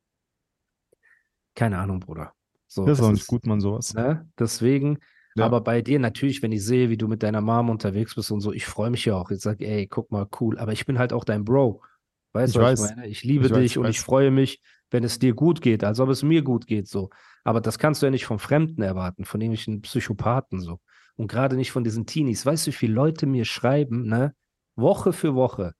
keine 1.56 1.80
Ahnung, 1.80 2.00
Bruder. 2.00 2.34
So, 2.68 2.86
Das 2.86 3.00
ist 3.00 3.06
auch 3.06 3.12
nicht 3.12 3.28
gut, 3.28 3.46
man, 3.46 3.60
sowas. 3.62 3.94
Ne? 3.94 4.28
Deswegen, 4.38 5.00
Ja. 5.36 5.46
aber 5.46 5.62
bei 5.62 5.82
dir 5.82 6.00
natürlich, 6.00 6.42
wenn 6.44 6.52
ich 6.52 6.64
sehe, 6.64 6.90
wie 6.90 6.98
du 6.98 7.08
mit 7.08 7.24
deiner 7.24 7.42
Mom 7.42 7.70
unterwegs 7.70 8.16
bist 8.16 8.32
und 8.32 8.42
so, 8.42 8.52
ich 8.52 8.66
freue 8.66 8.90
mich 8.90 9.06
ja 9.06 9.16
auch. 9.16 9.32
Ich 9.32 9.40
sage, 9.42 9.66
ey, 9.66 9.88
guck 9.88 10.12
mal, 10.12 10.28
cool. 10.40 10.58
Aber 10.60 10.74
ich 10.74 10.86
bin 10.86 11.00
halt 11.00 11.14
auch 11.14 11.24
dein 11.24 11.46
Bro. 11.46 11.82
Weißt 12.34 12.56
du, 12.56 12.60
was 12.60 12.80
weiß. 12.82 12.92
ich 12.92 12.96
meine? 12.96 13.08
Ich 13.08 13.24
liebe 13.24 13.46
Ich 13.46 13.52
weiß, 13.52 13.60
dich 13.60 13.72
ich 13.72 13.78
und 13.78 13.86
weiß. 13.86 13.96
ich 13.96 14.02
freue 14.02 14.32
mich, 14.32 14.62
wenn 14.92 15.04
es 15.04 15.18
dir 15.20 15.34
gut 15.34 15.62
geht, 15.62 15.84
als 15.84 16.00
ob 16.00 16.10
es 16.10 16.24
mir 16.24 16.42
gut 16.44 16.68
geht, 16.68 16.88
so. 16.88 17.10
Aber 17.44 17.62
das 17.62 17.80
kannst 17.80 18.02
du 18.02 18.06
ja 18.08 18.12
nicht 18.12 18.26
vom 18.26 18.40
Fremden 18.40 18.82
erwarten, 18.82 19.24
von 19.26 19.40
irgendwelchen 19.42 19.82
Psychopathen, 19.82 20.60
so. 20.60 20.80
Und 21.16 21.32
gerade 21.32 21.56
nicht 21.56 21.72
von 21.72 21.84
diesen 21.84 22.06
Teenies. 22.06 22.46
Weißt 22.46 22.68
du, 22.68 22.72
wie 22.72 22.76
viele 22.76 22.94
Leute 22.94 23.26
mir 23.26 23.46
schreiben, 23.46 24.06
ne? 24.08 24.36
Woche 24.78 25.12
für 25.12 25.36
Woche. 25.36 25.74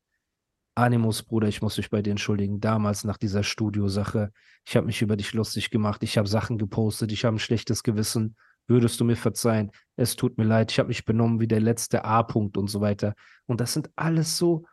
Animus, 0.76 1.24
Bruder, 1.24 1.48
ich 1.48 1.62
muss 1.62 1.78
mich 1.78 1.90
bei 1.90 2.02
dir 2.02 2.12
entschuldigen. 2.12 2.60
Damals 2.60 3.04
nach 3.04 3.18
dieser 3.18 3.44
Studiosache, 3.44 4.32
ich 4.66 4.76
habe 4.76 4.86
mich 4.86 5.02
über 5.02 5.16
dich 5.16 5.34
lustig 5.34 5.72
gemacht, 5.72 6.04
ich 6.04 6.18
habe 6.18 6.28
Sachen 6.28 6.58
gepostet, 6.58 7.12
ich 7.12 7.26
habe 7.26 7.38
ein 7.38 7.40
schlechtes 7.40 7.82
Gewissen. 7.84 8.36
Würdest 8.68 9.00
du 9.00 9.06
mir 9.06 9.16
verzeihen? 9.16 9.72
Es 9.96 10.16
tut 10.16 10.38
mir 10.38 10.44
leid, 10.44 10.72
ich 10.72 10.80
habe 10.80 10.90
mich 10.90 11.06
benommen 11.06 11.40
wie 11.40 11.48
der 11.48 11.62
letzte 11.62 12.04
A-Punkt 12.04 12.58
und 12.58 12.68
so 12.68 12.82
weiter. 12.82 13.16
Und 13.46 13.62
das 13.62 13.74
sind 13.74 13.90
alles 13.96 14.38
so, 14.38 14.66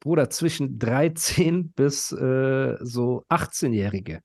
Bruder, 0.00 0.30
zwischen 0.30 0.78
13 0.78 1.72
bis 1.72 2.12
äh, 2.12 2.76
so 2.80 3.24
18-Jährige, 3.28 4.20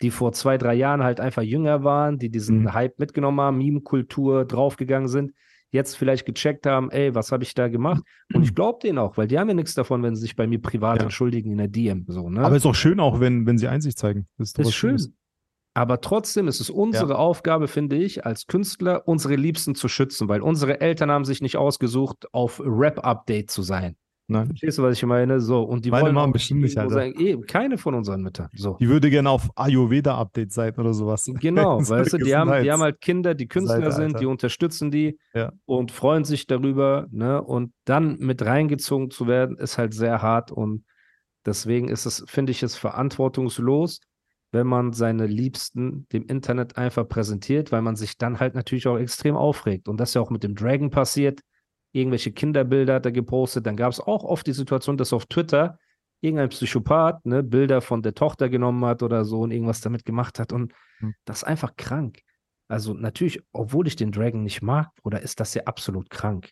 die 0.00 0.10
vor 0.10 0.32
zwei, 0.32 0.56
drei 0.56 0.74
Jahren 0.74 1.02
halt 1.02 1.20
einfach 1.20 1.42
jünger 1.42 1.84
waren, 1.84 2.18
die 2.18 2.30
diesen 2.30 2.60
Mhm. 2.60 2.72
Hype 2.72 2.98
mitgenommen 2.98 3.40
haben, 3.40 3.58
Meme-Kultur 3.58 4.44
draufgegangen 4.44 5.08
sind, 5.08 5.32
jetzt 5.72 5.96
vielleicht 5.96 6.26
gecheckt 6.26 6.66
haben, 6.66 6.90
ey, 6.90 7.14
was 7.14 7.32
habe 7.32 7.42
ich 7.42 7.54
da 7.54 7.68
gemacht? 7.68 8.02
Und 8.32 8.42
ich 8.44 8.54
glaube 8.54 8.78
denen 8.82 8.98
auch, 8.98 9.16
weil 9.16 9.26
die 9.26 9.38
haben 9.38 9.48
ja 9.48 9.54
nichts 9.54 9.74
davon, 9.74 10.02
wenn 10.02 10.14
sie 10.14 10.22
sich 10.22 10.36
bei 10.36 10.46
mir 10.46 10.60
privat 10.60 10.98
Ja. 10.98 11.04
entschuldigen 11.04 11.50
in 11.50 11.58
der 11.58 11.68
DM. 11.68 12.04
So, 12.08 12.30
ne? 12.30 12.42
Aber 12.44 12.54
ist 12.56 12.66
auch 12.66 12.74
schön 12.74 13.00
auch, 13.00 13.18
wenn, 13.20 13.46
wenn 13.46 13.58
sie 13.58 13.68
Einsicht 13.68 13.98
zeigen. 13.98 14.28
Das 14.38 14.50
ist, 14.50 14.58
ist 14.58 14.74
schön. 14.74 14.96
Aber 15.74 16.02
trotzdem 16.02 16.48
ist 16.48 16.60
es 16.60 16.68
unsere 16.68 17.16
Aufgabe, 17.16 17.66
finde 17.66 17.96
ich, 17.96 18.26
als 18.26 18.46
Künstler, 18.46 19.08
unsere 19.08 19.36
Liebsten 19.36 19.74
zu 19.74 19.88
schützen, 19.88 20.28
weil 20.28 20.42
unsere 20.42 20.82
Eltern 20.82 21.10
haben 21.10 21.24
sich 21.24 21.40
nicht 21.40 21.56
ausgesucht, 21.56 22.26
auf 22.34 22.60
Rap-Update 22.62 23.50
zu 23.50 23.62
sein. 23.62 23.96
Nein. 24.28 24.46
Verstehst 24.46 24.78
du, 24.78 24.82
was 24.82 24.96
ich 24.96 25.04
meine? 25.04 25.40
So, 25.40 25.62
und 25.62 25.84
die 25.84 25.90
Meine 25.90 26.04
wollen 26.04 26.14
Mom 26.14 26.32
bestimmt 26.32 26.62
nicht, 26.62 26.78
Alter. 26.78 26.94
Sagen, 26.94 27.18
eben, 27.20 27.42
keine 27.42 27.76
von 27.76 27.94
unseren 27.94 28.22
Müttern. 28.22 28.48
So. 28.54 28.76
Die 28.80 28.88
würde 28.88 29.10
gerne 29.10 29.28
auf 29.30 29.50
Ayurveda-Update 29.56 30.52
sein 30.52 30.74
oder 30.76 30.94
sowas. 30.94 31.28
Genau, 31.40 31.78
weißt 31.88 32.12
du, 32.14 32.18
die 32.18 32.34
haben, 32.34 32.62
die 32.62 32.70
haben 32.70 32.82
halt 32.82 33.00
Kinder, 33.00 33.34
die 33.34 33.48
Künstler 33.48 33.90
Seite, 33.90 33.92
sind, 33.92 34.20
die 34.20 34.26
unterstützen 34.26 34.90
die 34.90 35.18
Ja. 35.34 35.52
und 35.64 35.90
freuen 35.90 36.24
sich 36.24 36.46
darüber, 36.46 37.06
ne? 37.10 37.42
Und 37.42 37.72
dann 37.84 38.16
mit 38.18 38.42
reingezogen 38.42 39.10
zu 39.10 39.26
werden, 39.26 39.56
ist 39.58 39.76
halt 39.76 39.92
sehr 39.92 40.22
hart 40.22 40.52
und 40.52 40.84
deswegen 41.44 41.88
ist 41.88 42.06
es, 42.06 42.24
finde 42.28 42.52
ich 42.52 42.62
es 42.62 42.76
verantwortungslos, 42.76 44.00
wenn 44.52 44.66
man 44.66 44.92
seine 44.92 45.26
Liebsten 45.26 46.06
dem 46.12 46.26
Internet 46.26 46.76
einfach 46.76 47.08
präsentiert, 47.08 47.72
weil 47.72 47.82
man 47.82 47.96
sich 47.96 48.18
dann 48.18 48.38
halt 48.38 48.54
natürlich 48.54 48.86
auch 48.86 48.98
extrem 48.98 49.34
aufregt. 49.34 49.88
Und 49.88 49.98
das 49.98 50.10
ist 50.10 50.14
ja 50.14 50.20
auch 50.20 50.30
mit 50.30 50.42
dem 50.42 50.54
Dragon 50.54 50.90
passiert. 50.90 51.40
Irgendwelche 51.92 52.32
Kinderbilder 52.32 52.94
hat 52.94 53.06
er 53.06 53.12
gepostet. 53.12 53.66
Dann 53.66 53.76
gab 53.76 53.92
es 53.92 54.00
auch 54.00 54.24
oft 54.24 54.46
die 54.46 54.52
Situation, 54.52 54.96
dass 54.96 55.12
auf 55.12 55.26
Twitter 55.26 55.78
irgendein 56.20 56.48
Psychopath 56.48 57.26
ne, 57.26 57.42
Bilder 57.42 57.80
von 57.80 58.02
der 58.02 58.14
Tochter 58.14 58.48
genommen 58.48 58.84
hat 58.84 59.02
oder 59.02 59.24
so 59.24 59.40
und 59.40 59.50
irgendwas 59.50 59.80
damit 59.80 60.04
gemacht 60.04 60.38
hat. 60.38 60.52
Und 60.52 60.72
Hm. 61.02 61.14
das 61.24 61.38
ist 61.38 61.44
einfach 61.44 61.76
krank. 61.76 62.22
Also 62.68 62.94
natürlich, 62.94 63.42
obwohl 63.52 63.86
ich 63.86 63.96
den 63.96 64.12
Dragon 64.12 64.42
nicht 64.42 64.62
mag, 64.62 64.90
oder 65.02 65.20
ist 65.20 65.40
das 65.40 65.52
ja 65.52 65.64
absolut 65.64 66.08
krank. 66.08 66.50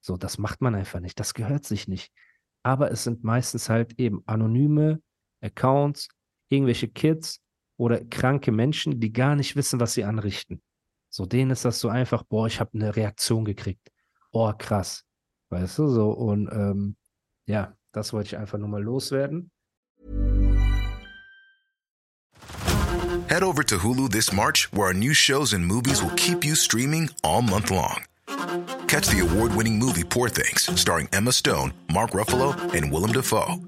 So, 0.00 0.16
das 0.16 0.38
macht 0.38 0.60
man 0.60 0.74
einfach 0.76 1.00
nicht. 1.00 1.18
Das 1.18 1.34
gehört 1.34 1.64
sich 1.64 1.88
nicht. 1.88 2.12
Aber 2.62 2.90
es 2.92 3.04
sind 3.04 3.24
meistens 3.24 3.68
halt 3.68 3.98
eben 3.98 4.22
anonyme 4.26 5.00
Accounts, 5.40 6.08
irgendwelche 6.48 6.88
Kids 6.88 7.40
oder 7.76 8.04
kranke 8.04 8.52
Menschen, 8.52 9.00
die 9.00 9.12
gar 9.12 9.34
nicht 9.34 9.56
wissen, 9.56 9.80
was 9.80 9.94
sie 9.94 10.04
anrichten. 10.04 10.62
So, 11.08 11.26
denen 11.26 11.50
ist 11.50 11.64
das 11.64 11.80
so 11.80 11.88
einfach, 11.88 12.22
boah, 12.22 12.46
ich 12.46 12.60
habe 12.60 12.70
eine 12.74 12.94
Reaktion 12.94 13.44
gekriegt. 13.44 13.90
Oh, 14.38 14.52
krass. 14.52 15.02
Weißt 15.48 15.78
du, 15.78 15.88
so, 15.88 16.10
und 16.10 16.50
ähm, 16.52 16.96
ja, 17.46 17.74
das 17.92 18.12
wollte 18.12 18.26
ich 18.26 18.36
einfach 18.36 18.58
nur 18.58 18.68
mal 18.68 18.82
loswerden. 18.82 19.50
Head 23.30 23.42
over 23.42 23.64
to 23.64 23.78
Hulu 23.78 24.10
this 24.10 24.34
March, 24.34 24.68
where 24.72 24.88
our 24.88 24.94
new 24.94 25.14
shows 25.14 25.54
and 25.54 25.64
movies 25.64 26.02
will 26.02 26.14
keep 26.16 26.44
you 26.44 26.54
streaming 26.54 27.08
all 27.24 27.40
month 27.40 27.70
long. 27.70 28.04
Catch 28.88 29.08
the 29.08 29.20
award 29.20 29.54
winning 29.56 29.78
movie 29.78 30.04
Poor 30.04 30.28
Things, 30.28 30.68
starring 30.78 31.08
Emma 31.14 31.32
Stone, 31.32 31.72
Mark 31.90 32.10
Ruffalo, 32.10 32.52
and 32.74 32.92
Willem 32.92 33.12
Dafoe. 33.12 33.58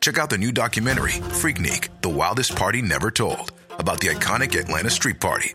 Check 0.00 0.18
out 0.18 0.28
the 0.28 0.38
new 0.38 0.50
documentary, 0.50 1.20
Freaknik 1.38 1.88
The 2.02 2.08
Wildest 2.08 2.56
Party 2.56 2.82
Never 2.82 3.12
Told, 3.12 3.52
about 3.78 4.00
the 4.00 4.08
iconic 4.08 4.58
Atlanta 4.58 4.90
Street 4.90 5.20
Party. 5.20 5.54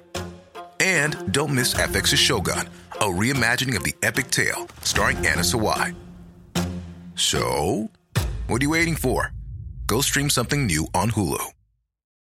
And 0.79 1.33
don't 1.33 1.53
miss 1.53 1.73
FX's 1.73 2.19
Shogun, 2.19 2.69
a 3.03 3.05
reimagining 3.05 3.75
of 3.75 3.83
the 3.83 3.93
epic 4.01 4.31
tale, 4.31 4.65
starring 4.83 5.17
Anna 5.17 5.41
Sawai. 5.41 5.93
So, 7.15 7.91
what 8.47 8.61
are 8.61 8.63
you 8.63 8.69
waiting 8.69 8.95
for? 8.95 9.33
Go 9.87 9.99
stream 9.99 10.29
something 10.29 10.65
new 10.65 10.87
on 10.93 11.11
Hulu. 11.11 11.51